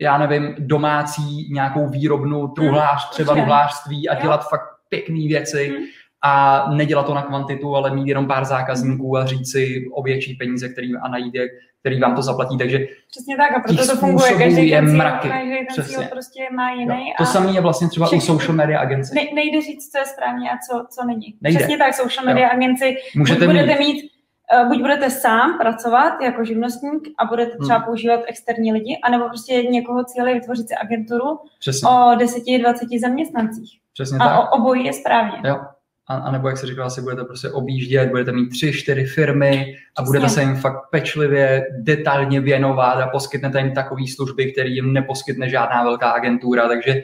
já 0.00 0.18
nevím, 0.18 0.54
domácí 0.58 1.52
nějakou 1.52 1.88
výrobnu 1.88 2.48
truhlář, 2.48 3.10
třeba 3.10 3.34
truhlářství 3.34 4.08
a 4.08 4.22
dělat 4.22 4.48
fakt 4.48 4.68
pěkné 4.88 5.28
věci. 5.28 5.68
Hmm. 5.68 5.84
A 6.24 6.64
nedělat 6.74 7.06
to 7.06 7.14
na 7.14 7.22
kvantitu, 7.22 7.76
ale 7.76 7.94
mít 7.94 8.08
jenom 8.08 8.26
pár 8.26 8.44
zákazníků 8.44 9.16
a 9.16 9.26
říct 9.26 9.52
si 9.52 9.84
o 9.92 10.02
větší 10.02 10.34
peníze, 10.34 10.68
který 10.68 10.96
a 11.02 11.08
najít 11.08 11.34
je, 11.34 11.48
který 11.80 12.00
vám 12.00 12.16
to 12.16 12.22
zaplatí. 12.22 12.58
Takže 12.58 12.86
Přesně 13.10 13.36
tak 13.36 13.56
a 13.56 13.60
proto 13.60 13.86
to 13.86 13.96
funguje. 13.96 14.32
Každý 14.32 14.68
je 14.68 14.80
ten 14.80 14.96
mraky. 14.96 15.28
každý 15.28 15.76
ten 15.76 15.84
cíl 15.84 16.02
prostě 16.10 16.40
má 16.56 16.70
jiný. 16.70 17.08
Jo. 17.08 17.14
To 17.18 17.24
samé 17.24 17.52
je 17.52 17.60
vlastně 17.60 17.88
třeba 17.88 18.06
všechny. 18.06 18.24
u 18.24 18.26
social 18.26 18.56
media 18.56 18.80
agency. 18.80 19.14
Ne, 19.14 19.22
nejde 19.34 19.60
říct, 19.60 19.92
co 19.92 19.98
je 19.98 20.06
správně 20.06 20.50
a 20.50 20.54
co, 20.68 20.86
co 20.90 21.06
není. 21.06 21.34
Nejde. 21.40 21.58
Přesně 21.58 21.78
tak, 21.78 21.94
social 21.94 22.26
media 22.26 22.46
jo. 22.46 22.52
agenci. 22.52 22.96
Můžete 23.16 23.46
budete 23.46 23.78
mít, 23.78 23.78
mít 23.78 24.10
Eh, 24.52 24.64
buď 24.64 24.80
budete 24.80 25.10
sám 25.10 25.58
pracovat 25.58 26.20
jako 26.20 26.44
živnostník 26.44 27.08
a 27.18 27.24
budete 27.24 27.56
třeba 27.58 27.76
hmm. 27.76 27.84
používat 27.84 28.20
externí 28.26 28.72
lidi, 28.72 28.98
anebo 29.02 29.28
prostě 29.28 29.62
někoho 29.62 30.04
cíle 30.04 30.34
vytvořit 30.34 30.68
si 30.68 30.74
agenturu 30.74 31.38
Přesně. 31.60 31.88
o 31.88 31.92
10-20 31.92 33.00
zaměstnancích. 33.00 33.78
Přesně 33.92 34.18
a 34.18 34.28
tak. 34.28 34.52
obojí 34.52 34.84
je 34.84 34.92
správně. 34.92 35.38
Jo. 35.44 35.60
A, 36.06 36.16
a 36.16 36.30
nebo 36.30 36.48
jak 36.48 36.58
se 36.58 36.66
říkala, 36.66 36.90
si 36.90 37.02
budete 37.02 37.24
prostě 37.24 37.50
objíždět, 37.50 38.10
budete 38.10 38.32
mít 38.32 38.48
tři, 38.48 38.72
čtyři 38.72 39.04
firmy 39.04 39.76
a 39.96 40.02
budete 40.02 40.28
se 40.28 40.42
jim 40.42 40.56
fakt 40.56 40.90
pečlivě, 40.90 41.66
detailně 41.78 42.40
věnovat 42.40 42.92
a 42.92 43.06
poskytnete 43.06 43.60
jim 43.60 43.74
takové 43.74 44.02
služby, 44.14 44.52
které 44.52 44.68
jim 44.68 44.92
neposkytne 44.92 45.48
žádná 45.48 45.84
velká 45.84 46.10
agentura, 46.10 46.68
takže 46.68 47.02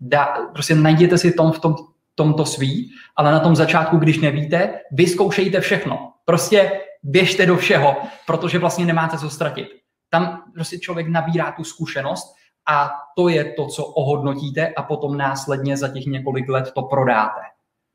dá, 0.00 0.26
prostě 0.52 0.74
najděte 0.74 1.18
si 1.18 1.32
tom 1.32 1.52
v 1.52 1.58
tom, 1.58 1.74
tomto 2.14 2.46
svý, 2.46 2.90
ale 3.16 3.32
na 3.32 3.40
tom 3.40 3.56
začátku, 3.56 3.96
když 3.96 4.20
nevíte, 4.20 4.80
vyzkoušejte 4.92 5.60
všechno. 5.60 6.12
Prostě 6.24 6.80
běžte 7.02 7.46
do 7.46 7.56
všeho, 7.56 7.96
protože 8.26 8.58
vlastně 8.58 8.84
nemáte 8.84 9.18
co 9.18 9.30
ztratit. 9.30 9.68
Tam 10.10 10.42
prostě 10.54 10.78
člověk 10.78 11.08
nabírá 11.08 11.52
tu 11.52 11.64
zkušenost 11.64 12.34
a 12.68 12.90
to 13.16 13.28
je 13.28 13.44
to, 13.44 13.66
co 13.66 13.84
ohodnotíte 13.84 14.68
a 14.68 14.82
potom 14.82 15.16
následně 15.16 15.76
za 15.76 15.88
těch 15.88 16.06
několik 16.06 16.48
let 16.48 16.72
to 16.74 16.82
prodáte. 16.82 17.40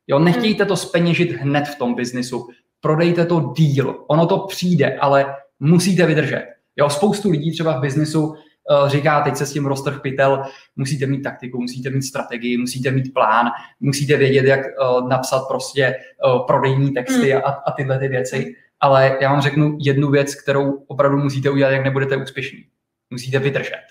Jo, 0.10 0.20
nechtějte 0.20 0.66
to 0.66 0.76
speněžit 0.76 1.32
hned 1.32 1.68
v 1.68 1.78
tom 1.78 1.96
biznisu. 1.96 2.48
Prodejte 2.82 3.26
to 3.26 3.54
díl. 3.58 4.06
Ono 4.08 4.28
to 4.28 4.38
přijde, 4.40 4.98
ale 4.98 5.36
musíte 5.60 6.06
vydržet. 6.06 6.46
Jo, 6.76 6.90
spoustu 6.90 7.30
lidí 7.30 7.52
třeba 7.52 7.78
v 7.78 7.82
biznisu 7.82 8.36
Eh, 8.72 8.90
říká, 8.90 9.22
teď 9.22 9.36
se 9.36 9.46
s 9.46 9.54
tím 9.54 9.66
roztrh 9.66 10.02
pytel, 10.02 10.44
musíte 10.76 11.06
mít 11.06 11.22
taktiku, 11.22 11.62
musíte 11.62 11.90
mít 11.90 12.02
strategii, 12.02 12.58
musíte 12.58 12.92
mít 12.92 13.14
plán, 13.14 13.48
musíte 13.80 14.18
vědět, 14.18 14.46
jak 14.46 14.60
uh, 14.60 15.10
napsat 15.10 15.48
prostě 15.48 15.96
uh, 16.26 16.46
prodejní 16.46 16.92
texty 16.92 17.34
mm. 17.34 17.42
a, 17.46 17.50
a 17.50 17.72
tyhle 17.72 18.00
ty 18.00 18.08
věci. 18.08 18.56
Ale 18.80 19.18
já 19.22 19.32
vám 19.32 19.42
řeknu 19.42 19.78
jednu 19.80 20.12
věc, 20.12 20.36
kterou 20.36 20.72
opravdu 20.88 21.18
musíte 21.18 21.50
udělat, 21.50 21.70
jak 21.70 21.84
nebudete 21.84 22.18
úspěšní. 22.18 22.66
Musíte 23.10 23.40
vydržet. 23.40 23.84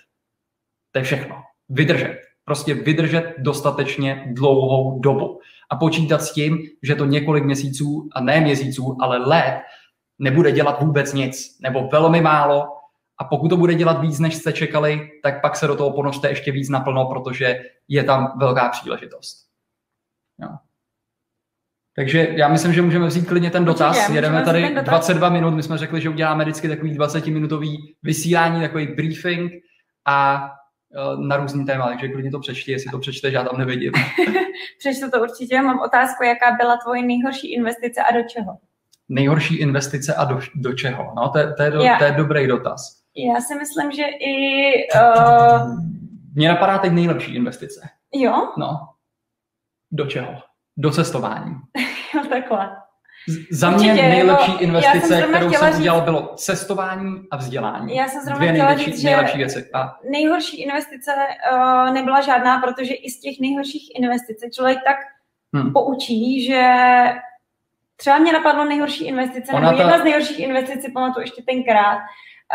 To 0.92 0.98
je 0.98 1.04
všechno. 1.04 1.42
Vydržet. 1.68 2.27
Prostě 2.48 2.74
vydržet 2.74 3.34
dostatečně 3.38 4.24
dlouhou 4.32 5.00
dobu. 5.00 5.40
A 5.70 5.76
počítat 5.76 6.22
s 6.22 6.32
tím, 6.32 6.58
že 6.82 6.94
to 6.94 7.04
několik 7.04 7.44
měsíců, 7.44 8.08
a 8.12 8.20
ne 8.20 8.40
měsíců, 8.40 8.96
ale 9.00 9.18
let, 9.18 9.60
nebude 10.18 10.52
dělat 10.52 10.82
vůbec 10.82 11.12
nic, 11.12 11.58
nebo 11.62 11.88
velmi 11.92 12.20
málo, 12.20 12.68
a 13.18 13.24
pokud 13.24 13.48
to 13.48 13.56
bude 13.56 13.74
dělat 13.74 14.00
víc, 14.00 14.18
než 14.18 14.36
jste 14.36 14.52
čekali, 14.52 15.10
tak 15.22 15.42
pak 15.42 15.56
se 15.56 15.66
do 15.66 15.76
toho 15.76 15.92
ponožte 15.92 16.28
ještě 16.28 16.52
víc 16.52 16.68
naplno, 16.68 17.06
protože 17.06 17.60
je 17.88 18.04
tam 18.04 18.32
velká 18.36 18.68
příležitost. 18.68 19.46
Jo. 20.42 20.48
Takže 21.96 22.28
já 22.30 22.48
myslím, 22.48 22.72
že 22.72 22.82
můžeme 22.82 23.06
vzít 23.06 23.28
klidně 23.28 23.50
ten 23.50 23.64
dotaz. 23.64 23.96
Určitě, 23.96 24.16
Jedeme 24.18 24.42
tady 24.42 24.68
dotaz. 24.68 24.84
22 24.84 25.28
minut, 25.28 25.54
my 25.54 25.62
jsme 25.62 25.78
řekli, 25.78 26.00
že 26.00 26.08
uděláme 26.08 26.44
vždycky 26.44 26.68
takový 26.68 26.98
20-minutový 26.98 27.76
vysílání, 28.02 28.60
takový 28.60 28.86
briefing 28.86 29.52
a 30.06 30.50
na 31.16 31.36
různý 31.36 31.66
téma, 31.66 31.88
takže 31.88 32.08
klidně 32.08 32.30
to 32.30 32.40
přečti, 32.40 32.72
jestli 32.72 32.90
to 32.90 32.98
přečteš, 32.98 33.34
já 33.34 33.44
tam 33.44 33.58
nevidím. 33.58 33.92
Přečtu 34.78 35.10
to 35.10 35.22
určitě. 35.22 35.62
Mám 35.62 35.80
otázku, 35.80 36.24
jaká 36.24 36.56
byla 36.56 36.76
tvoje 36.76 37.02
nejhorší 37.02 37.52
investice 37.52 38.02
a 38.02 38.16
do 38.16 38.22
čeho? 38.22 38.58
Nejhorší 39.08 39.56
investice 39.56 40.14
a 40.14 40.24
do, 40.24 40.40
do 40.54 40.72
čeho? 40.72 41.12
No, 41.16 41.28
to, 41.28 41.38
to, 41.56 41.62
je, 41.62 41.70
do, 41.70 41.78
to 41.98 42.04
je 42.04 42.12
dobrý 42.16 42.46
dotaz. 42.46 43.02
Já 43.16 43.40
si 43.40 43.54
myslím, 43.54 43.92
že 43.92 44.02
i... 44.02 44.72
Uh... 44.94 45.78
Mně 46.34 46.48
napadá 46.48 46.78
teď 46.78 46.92
nejlepší 46.92 47.34
investice. 47.34 47.88
Jo? 48.14 48.52
No. 48.58 48.88
Do 49.90 50.06
čeho? 50.06 50.34
Do 50.76 50.90
cestování. 50.90 51.54
jo, 52.14 52.22
takhle. 52.30 52.76
Za 53.50 53.70
mě 53.70 53.92
Určitě, 53.92 54.08
nejlepší 54.08 54.50
jako, 54.50 54.64
investice, 54.64 55.08
jsem 55.08 55.30
kterou 55.34 55.52
jsem 55.52 55.68
říct, 55.68 55.78
udělal, 55.78 56.00
bylo 56.00 56.34
cestování 56.36 57.22
a 57.30 57.36
vzdělání. 57.36 57.96
Já 57.96 58.08
jsem 58.08 58.20
zrovna 58.20 58.38
Dvě 58.38 58.52
chtěla 58.52 58.68
nejlepší, 58.68 58.92
říct, 58.92 59.02
nejlepší 59.02 59.38
věci. 59.38 59.70
A... 59.74 59.96
nejhorší 60.10 60.62
investice 60.62 61.10
uh, 61.52 61.94
nebyla 61.94 62.20
žádná, 62.20 62.58
protože 62.58 62.94
i 62.94 63.10
z 63.10 63.20
těch 63.20 63.34
nejhorších 63.40 63.88
investic 63.96 64.54
člověk 64.54 64.78
tak 64.84 64.96
hmm. 65.54 65.72
poučí, 65.72 66.46
že 66.46 66.62
třeba 67.96 68.18
mě 68.18 68.32
napadlo 68.32 68.64
nejhorší 68.64 69.06
investice, 69.06 69.52
Ona 69.52 69.60
nebo 69.60 69.76
ta... 69.76 69.82
jedna 69.82 69.98
z 69.98 70.04
nejhorších 70.04 70.40
investic, 70.40 70.92
pamatuju 70.94 71.20
ještě 71.22 71.42
tenkrát, 71.42 71.98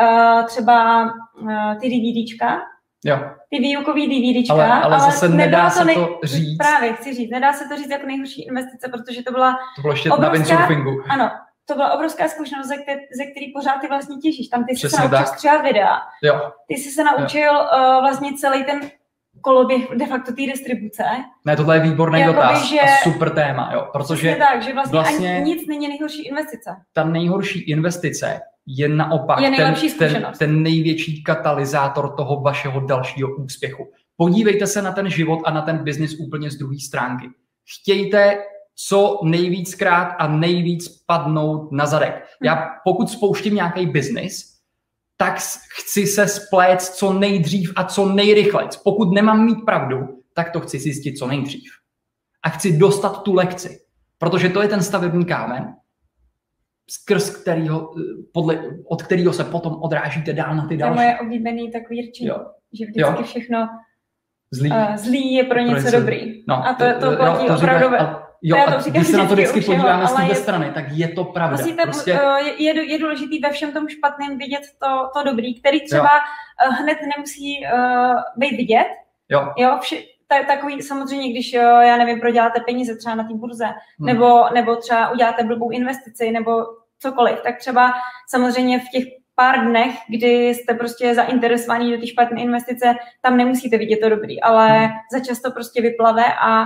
uh, 0.02 0.46
třeba 0.46 1.04
uh, 1.42 1.76
ty 1.82 1.90
DVDčka, 1.90 2.62
Jo. 3.06 3.20
Ty 3.50 3.60
výukový 3.60 4.08
DVDčka, 4.08 4.54
ale, 4.54 4.66
ale, 4.66 4.82
ale 4.84 5.00
zase 5.00 5.30
nedá 5.30 5.70
se 5.70 5.86
nej... 5.86 5.96
to 5.96 6.20
říct. 6.24 6.58
Právě, 6.58 6.94
chci 6.94 7.14
říct, 7.14 7.32
nedá 7.32 7.54
se 7.54 7.68
to 7.70 7.78
říct 7.78 7.90
jako 7.90 8.08
nejhorší 8.08 8.46
investice, 8.46 8.90
protože 8.90 9.24
to 9.24 9.32
byla 9.32 9.58
To 9.76 9.82
bylo 9.82 9.94
ještě 9.94 10.12
obrovská, 10.12 10.56
na. 10.56 10.68
Ano, 11.10 11.32
to 11.66 11.74
byla 11.74 11.94
obrovská 11.94 12.28
zkušenost, 12.28 12.68
ze, 12.68 12.78
které, 12.78 13.00
ze 13.18 13.26
který 13.26 13.54
pořád 13.54 13.82
ty 13.82 13.88
vlastně 13.88 14.16
těšíš. 14.18 14.48
Tam 14.48 14.66
ty 14.66 14.76
jsi 14.76 14.90
se 14.90 15.02
naučil 15.02 15.26
stříhat 15.26 15.64
videa. 15.64 16.02
Jo. 16.24 16.52
Ty 16.68 16.74
jsi 16.74 16.90
se 16.90 17.04
naučil 17.04 17.52
uh, 17.52 18.02
vlastně 18.02 18.34
celý 18.34 18.64
ten 18.64 18.82
koloběh 19.42 19.90
de 19.96 20.06
facto 20.06 20.32
té 20.32 20.42
distribuce. 20.42 21.04
Ne, 21.46 21.56
tohle 21.56 21.76
je 21.76 21.82
výborný 21.82 22.20
Jakoby, 22.20 22.36
dotaz 22.36 22.66
že... 22.66 22.80
a 22.80 22.88
super 23.04 23.30
téma, 23.30 23.70
jo, 23.74 23.88
protože 23.92 24.36
tak, 24.36 24.64
že 24.64 24.74
vlastně, 24.74 25.00
vlastně 25.00 25.36
ani 25.36 25.46
nic 25.46 25.68
není 25.68 25.88
nejhorší 25.88 26.28
investice. 26.28 26.76
Ta 26.94 27.04
nejhorší 27.04 27.60
investice 27.60 28.42
je 28.68 28.90
naopak 28.90 29.40
je 29.40 29.52
ten, 29.52 29.76
ten, 29.98 30.32
ten 30.40 30.64
největší 30.64 31.24
katalyzátor 31.24 32.16
toho 32.16 32.42
vašeho 32.42 32.80
dalšího 32.80 33.36
úspěchu. 33.36 33.92
Podívejte 34.18 34.68
se 34.68 34.82
na 34.82 34.92
ten 34.92 35.10
život 35.10 35.40
a 35.46 35.52
na 35.52 35.62
ten 35.62 35.78
biznis 35.78 36.20
úplně 36.20 36.52
z 36.52 36.56
druhé 36.56 36.80
stránky. 36.80 37.30
Chtějte 37.66 38.38
co 38.76 39.20
nejvíckrát 39.24 40.16
a 40.20 40.28
nejvíc 40.28 40.88
padnout 40.88 41.72
na 41.72 41.86
zadek. 41.86 42.16
Hm. 42.16 42.46
Já 42.46 42.70
pokud 42.84 43.10
spouštím 43.10 43.56
nějaký 43.56 43.86
biznis, 43.86 44.54
tak 45.18 45.40
chci 45.80 46.08
se 46.08 46.28
spléct 46.28 46.96
co 46.96 47.14
nejdřív 47.14 47.74
a 47.76 47.84
co 47.84 48.10
nejrychleji. 48.10 48.70
Pokud 48.84 49.14
nemám 49.14 49.46
mít 49.46 49.66
pravdu, 49.66 49.98
tak 50.34 50.52
to 50.52 50.60
chci 50.60 50.80
zjistit 50.80 51.18
co 51.18 51.28
nejdřív. 51.28 51.72
A 52.44 52.50
chci 52.50 52.78
dostat 52.78 53.24
tu 53.24 53.34
lekci. 53.34 53.80
Protože 54.18 54.50
to 54.50 54.62
je 54.62 54.68
ten 54.68 54.84
stavební 54.84 55.26
kámen, 55.26 55.76
skrz 56.94 57.30
kterýho, 57.30 57.94
podle, 58.34 58.64
od 58.86 59.04
kterého 59.04 59.34
se 59.34 59.44
potom 59.44 59.78
odrážíte 59.82 60.34
dál 60.34 60.56
na 60.56 60.68
ty 60.68 60.78
další. 60.78 60.96
To 60.96 61.02
je 61.02 61.08
moje 61.08 61.20
oblíbený 61.20 61.72
takový 61.72 62.06
řečení, 62.06 62.30
že 62.74 62.86
vždycky 62.86 63.02
jo. 63.02 63.24
všechno 63.24 63.70
zlý. 64.52 64.72
Uh, 64.72 64.96
zlý 64.96 65.34
je 65.34 65.44
pro 65.44 65.60
něco, 65.60 65.72
pro 65.72 65.82
něco 65.82 65.98
dobrý. 66.00 66.44
No, 66.48 66.68
a 66.68 66.74
to, 66.74 66.86
to 67.00 67.16
platí 67.16 67.46
jo, 67.46 67.48
to 67.48 67.56
opravdu. 67.56 67.86
Říkáš, 67.86 68.24
Jo, 68.46 68.58
a 68.68 68.90
když 68.90 69.08
se 69.08 69.18
na 69.18 69.28
to 69.28 69.34
vždycky 69.34 69.62
podíváme 69.62 70.08
z 70.08 70.14
té 70.14 70.36
strany, 70.36 70.72
tak 70.74 70.86
je 70.92 71.08
to 71.08 71.24
pravda. 71.24 71.58
Musíte, 71.58 71.84
prostě... 71.84 72.20
Eh, 72.24 72.64
je, 72.64 72.92
je 72.92 73.00
důležitý 73.00 73.40
ve 73.40 73.50
všem 73.50 73.72
tom 73.72 73.88
špatném 73.88 74.38
vidět 74.38 74.62
to, 74.80 75.10
to 75.16 75.30
dobrý, 75.30 75.60
který 75.60 75.86
třeba 75.86 76.04
jo. 76.04 76.20
Eh, 76.68 76.70
hned 76.70 76.98
nemusí 77.16 77.60
uh, 77.74 78.16
být 78.38 78.58
vidět. 78.58 78.88
Jo. 79.30 79.54
jo 79.58 79.78
vše, 79.82 79.96
takový 80.48 80.82
samozřejmě, 80.82 81.30
když, 81.30 81.54
já 81.54 81.98
nevím, 81.98 82.20
proděláte 82.20 82.60
peníze 82.60 82.96
třeba 82.96 83.16
na 83.16 83.24
té 83.24 83.34
burze, 83.34 83.66
hmm. 83.66 83.76
nebo, 84.00 84.44
nebo 84.54 84.76
třeba 84.76 85.10
uděláte 85.10 85.44
blbou 85.44 85.70
investici, 85.70 86.32
nebo 86.32 86.52
cokoliv, 87.04 87.42
tak 87.44 87.58
třeba 87.58 87.94
samozřejmě 88.30 88.80
v 88.80 88.90
těch 88.94 89.04
pár 89.36 89.66
dnech, 89.66 89.96
kdy 90.10 90.50
jste 90.50 90.74
prostě 90.74 91.16
zainteresovaní 91.16 91.92
do 91.92 91.98
té 91.98 92.08
špatné 92.08 92.42
investice, 92.42 92.94
tam 93.22 93.38
nemusíte 93.38 93.78
vidět 93.78 93.98
to 93.98 94.10
dobrý, 94.10 94.42
ale 94.42 94.70
hmm. 94.70 94.92
začas 95.14 95.42
to 95.42 95.52
prostě 95.52 95.82
vyplave 95.82 96.24
a 96.42 96.64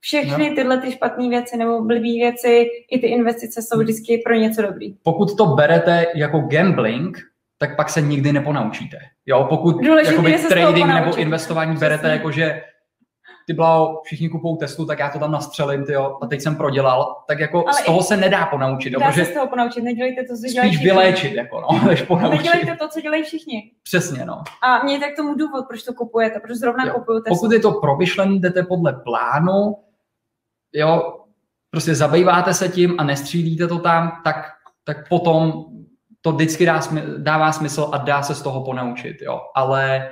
všechny 0.00 0.50
tyhle 0.50 0.78
ty 0.78 0.92
špatné 0.92 1.28
věci 1.28 1.56
nebo 1.56 1.84
blbé 1.84 2.00
věci, 2.00 2.66
i 2.90 2.98
ty 2.98 3.06
investice 3.06 3.62
jsou 3.62 3.76
hmm. 3.76 3.84
vždycky 3.84 4.22
pro 4.24 4.34
něco 4.34 4.62
dobrý. 4.62 4.94
Pokud 5.02 5.36
to 5.36 5.46
berete 5.46 6.06
jako 6.14 6.38
gambling, 6.38 7.18
tak 7.58 7.76
pak 7.76 7.90
se 7.90 8.00
nikdy 8.00 8.32
neponaučíte. 8.32 8.98
Jo, 9.26 9.46
pokud 9.48 9.82
jakoby 10.06 10.38
trading 10.48 10.86
nebo 10.86 11.16
investování 11.16 11.72
Přesně. 11.72 11.88
berete 11.88 12.08
jako, 12.08 12.30
že 12.30 12.62
ty 13.46 13.52
bláho, 13.52 14.00
všichni 14.04 14.28
kupou 14.28 14.56
Teslu, 14.56 14.86
tak 14.86 14.98
já 14.98 15.10
to 15.10 15.18
tam 15.18 15.32
nastřelím, 15.32 15.84
tyjo, 15.84 16.18
a 16.22 16.26
teď 16.26 16.40
jsem 16.40 16.56
prodělal, 16.56 17.16
tak 17.28 17.38
jako 17.38 17.64
Ale 17.66 17.72
z 17.72 17.84
toho 17.84 18.02
se 18.02 18.16
nedá 18.16 18.46
ponaučit. 18.46 18.92
Dá 18.92 19.12
se 19.12 19.24
z 19.24 19.34
toho 19.34 19.46
ponaučit, 19.46 19.84
nedělejte 19.84 20.22
to, 20.24 20.36
co 20.36 20.52
dělají 20.52 20.70
všichni. 20.70 20.86
vyléčit, 20.86 21.34
jako 21.34 21.60
no, 21.60 21.84
než 21.88 22.02
ponaučit. 22.02 22.36
Nedělejte 22.38 22.76
to, 22.76 22.88
co 22.88 23.00
dělají 23.00 23.22
všichni. 23.22 23.72
Přesně, 23.82 24.24
no. 24.24 24.42
A 24.62 24.84
mějte 24.84 25.10
k 25.10 25.16
tomu 25.16 25.34
důvod, 25.34 25.64
proč 25.68 25.82
to 25.82 25.94
kupujete, 25.94 26.40
proč 26.40 26.56
zrovna 26.56 26.86
jo. 26.86 26.94
kupuju 26.94 27.20
Teslu. 27.20 27.36
Pokud 27.36 27.52
je 27.52 27.60
to 27.60 27.72
promyšlený, 27.72 28.40
jdete 28.40 28.62
podle 28.62 28.92
plánu, 28.92 29.76
jo, 30.72 31.20
prostě 31.70 31.94
zabýváte 31.94 32.54
se 32.54 32.68
tím 32.68 32.94
a 32.98 33.04
nestřílíte 33.04 33.66
to 33.66 33.78
tam, 33.78 34.12
tak, 34.24 34.36
tak 34.84 35.08
potom 35.08 35.64
to 36.20 36.32
vždycky 36.32 36.66
dá, 36.66 36.80
dává 37.18 37.52
smysl 37.52 37.90
a 37.92 37.98
dá 37.98 38.22
se 38.22 38.34
z 38.34 38.42
toho 38.42 38.64
ponaučit, 38.64 39.16
jo. 39.22 39.40
Ale 39.54 40.10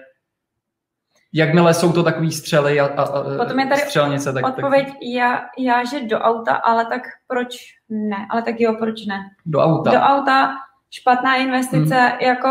jakmile 1.32 1.74
jsou 1.74 1.92
to 1.92 2.02
takový 2.02 2.32
střely 2.32 2.80
a, 2.80 2.86
a, 2.86 3.02
a 3.02 3.36
Potom 3.38 3.60
je 3.60 3.66
tady 3.66 3.80
střelnice, 3.80 4.32
tak... 4.32 4.46
Odpověď, 4.46 4.86
tak... 4.86 4.96
já, 5.02 5.40
já, 5.58 5.84
že 5.84 6.00
do 6.00 6.18
auta, 6.18 6.54
ale 6.54 6.86
tak 6.86 7.02
proč 7.28 7.56
ne? 7.88 8.16
Ale 8.30 8.42
tak 8.42 8.60
jo, 8.60 8.76
proč 8.78 9.06
ne? 9.06 9.20
Do 9.46 9.60
auta. 9.60 9.90
Do 9.90 9.98
auta, 9.98 10.54
špatná 10.90 11.36
investice, 11.36 11.94
hmm. 11.94 12.20
jako 12.20 12.48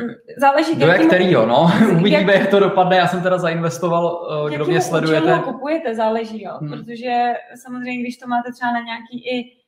mm, 0.00 0.14
záleží... 0.38 0.76
Do 0.76 0.86
kterýho, 1.06 1.46
no. 1.46 1.72
Uvidíme, 1.92 2.32
jak... 2.32 2.40
jak 2.40 2.50
to 2.50 2.60
dopadne. 2.60 2.96
Já 2.96 3.06
jsem 3.06 3.22
teda 3.22 3.38
zainvestoval, 3.38 4.28
eh, 4.46 4.54
kdo 4.54 4.64
mě 4.64 4.80
sledujete. 4.80 5.28
Jak 5.28 5.44
kupujete, 5.44 5.94
záleží, 5.94 6.42
jo. 6.42 6.52
Hmm. 6.60 6.70
Protože 6.70 7.32
samozřejmě, 7.62 8.02
když 8.02 8.16
to 8.16 8.28
máte 8.28 8.52
třeba 8.52 8.72
na 8.72 8.80
nějaký 8.80 9.28
i 9.28 9.63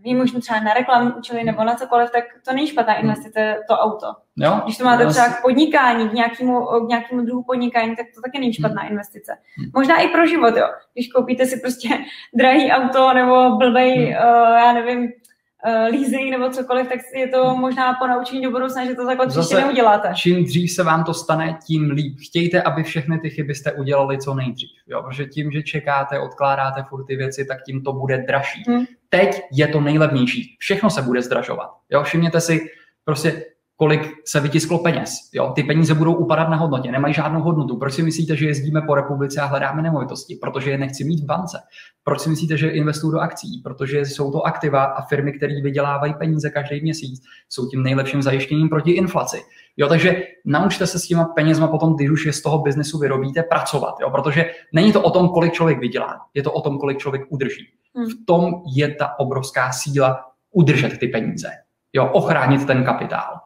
vím 0.00 0.18
možná 0.18 0.40
třeba 0.40 0.60
na 0.60 0.74
reklamu 0.74 1.12
učili 1.18 1.44
nebo 1.44 1.64
na 1.64 1.74
cokoliv, 1.74 2.10
tak 2.10 2.24
to 2.44 2.54
není 2.54 2.66
špatná 2.66 2.94
investice, 2.94 3.56
to 3.68 3.74
auto. 3.74 4.06
Jo? 4.36 4.60
Když 4.64 4.78
to 4.78 4.84
máte 4.84 5.06
třeba 5.06 5.28
k 5.28 5.42
podnikání, 5.42 6.08
k 6.08 6.12
nějakému, 6.12 6.66
k 6.66 6.88
nějakému 6.88 7.24
druhu 7.24 7.42
podnikání, 7.42 7.96
tak 7.96 8.06
to 8.14 8.20
taky 8.20 8.38
není 8.38 8.52
špatná 8.52 8.82
hmm. 8.82 8.90
investice. 8.90 9.32
Hmm. 9.58 9.70
Možná 9.74 10.00
i 10.00 10.08
pro 10.08 10.26
život, 10.26 10.56
jo. 10.56 10.66
Když 10.94 11.08
koupíte 11.08 11.46
si 11.46 11.60
prostě 11.60 11.88
drahý 12.34 12.70
auto 12.70 13.12
nebo 13.14 13.56
blbej, 13.56 13.96
hmm. 13.96 14.06
uh, 14.06 14.56
já 14.58 14.72
nevím, 14.72 15.00
uh, 15.02 15.94
leasing 15.94 16.30
nebo 16.30 16.50
cokoliv, 16.50 16.88
tak 16.88 16.98
je 17.14 17.28
to 17.28 17.50
hmm. 17.50 17.60
možná 17.60 17.94
po 17.94 18.06
naučení 18.06 18.42
do 18.42 18.50
budoucna, 18.50 18.84
že 18.84 18.94
to 18.94 19.06
takhle 19.06 19.26
příště 19.26 19.56
neuděláte. 19.56 20.12
Čím 20.14 20.44
dřív 20.44 20.70
se 20.70 20.82
vám 20.82 21.04
to 21.04 21.14
stane, 21.14 21.58
tím 21.66 21.90
líp. 21.90 22.18
Chtějte, 22.28 22.62
aby 22.62 22.82
všechny 22.82 23.18
ty 23.18 23.30
chyby 23.30 23.54
jste 23.54 23.72
udělali 23.72 24.18
co 24.18 24.34
nejdřív. 24.34 24.70
Jo? 24.86 25.02
Protože 25.02 25.26
tím, 25.26 25.50
že 25.50 25.62
čekáte, 25.62 26.18
odkládáte 26.18 26.82
furt 26.82 27.04
ty 27.04 27.16
věci, 27.16 27.44
tak 27.44 27.62
tím 27.62 27.82
to 27.82 27.92
bude 27.92 28.18
dražší. 28.18 28.64
Hmm. 28.68 28.84
Teď 29.10 29.40
je 29.52 29.68
to 29.68 29.80
nejlevnější. 29.80 30.56
Všechno 30.58 30.90
se 30.90 31.02
bude 31.02 31.22
zdražovat. 31.22 31.70
Jo? 31.90 32.02
Všimněte 32.02 32.40
si, 32.40 32.60
prostě 33.04 33.44
kolik 33.76 34.02
se 34.24 34.40
vytisklo 34.40 34.78
peněz. 34.78 35.14
Jo? 35.34 35.52
Ty 35.54 35.62
peníze 35.62 35.94
budou 35.94 36.14
upadat 36.14 36.48
na 36.48 36.56
hodnotě, 36.56 36.92
nemají 36.92 37.14
žádnou 37.14 37.40
hodnotu. 37.40 37.76
Proč 37.76 37.92
si 37.92 38.02
myslíte, 38.02 38.36
že 38.36 38.46
jezdíme 38.46 38.82
po 38.82 38.94
republice 38.94 39.40
a 39.40 39.44
hledáme 39.44 39.82
nemovitosti? 39.82 40.38
Protože 40.40 40.70
je 40.70 40.78
nechci 40.78 41.04
mít 41.04 41.20
v 41.20 41.26
bance. 41.26 41.58
Proč 42.04 42.20
si 42.20 42.30
myslíte, 42.30 42.56
že 42.56 42.68
investuju 42.68 43.12
do 43.12 43.18
akcí? 43.18 43.60
Protože 43.64 44.00
jsou 44.00 44.32
to 44.32 44.42
aktiva 44.42 44.84
a 44.84 45.06
firmy, 45.06 45.32
které 45.32 45.60
vydělávají 45.62 46.14
peníze 46.14 46.50
každý 46.50 46.80
měsíc, 46.80 47.22
jsou 47.48 47.68
tím 47.68 47.82
nejlepším 47.82 48.22
zajištěním 48.22 48.68
proti 48.68 48.90
inflaci. 48.90 49.42
Jo, 49.76 49.88
takže 49.88 50.22
naučte 50.44 50.86
se 50.86 50.98
s 50.98 51.06
těma 51.06 51.24
penězma 51.24 51.68
potom, 51.68 51.96
když 51.96 52.10
už 52.10 52.26
je 52.26 52.32
z 52.32 52.42
toho 52.42 52.58
biznesu 52.58 52.98
vyrobíte, 52.98 53.42
pracovat. 53.42 53.94
Jo? 54.00 54.10
Protože 54.10 54.50
není 54.72 54.92
to 54.92 55.02
o 55.02 55.10
tom, 55.10 55.28
kolik 55.28 55.52
člověk 55.52 55.78
vydělá, 55.78 56.20
je 56.34 56.42
to 56.42 56.52
o 56.52 56.60
tom, 56.60 56.78
kolik 56.78 56.98
člověk 56.98 57.22
udrží. 57.28 57.66
Hmm. 57.96 58.06
V 58.06 58.26
tom 58.26 58.62
je 58.74 58.94
ta 58.94 59.18
obrovská 59.18 59.72
síla 59.72 60.24
udržet 60.50 60.98
ty 60.98 61.08
peníze. 61.08 61.50
Jo, 61.92 62.10
ochránit 62.12 62.66
ten 62.66 62.84
kapitál. 62.84 63.40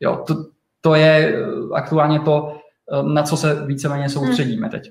Jo, 0.00 0.24
to, 0.26 0.34
to 0.80 0.94
je 0.94 1.34
eh, 1.34 1.74
aktuálně 1.74 2.20
to, 2.20 2.60
eh, 2.92 3.02
na 3.02 3.22
co 3.22 3.36
se 3.36 3.66
víceméně 3.66 4.08
soustředíme 4.08 4.66
hmm. 4.66 4.70
teď. 4.70 4.90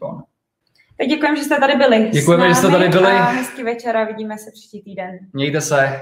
Tak 0.98 1.08
děkujeme, 1.08 1.38
že 1.38 1.44
jste 1.44 1.60
tady 1.60 1.76
byli. 1.76 2.10
Děkujeme, 2.10 2.50
že 2.50 2.56
jste 2.56 2.68
tady 2.68 2.90
byli. 2.90 3.12
A 3.12 3.24
hezký 3.24 3.64
večer 3.64 3.98
a 3.98 4.04
vidíme 4.04 4.38
se 4.38 4.52
příští 4.52 4.82
týden. 4.82 5.20
Mějte 5.34 5.62
se. 5.62 6.02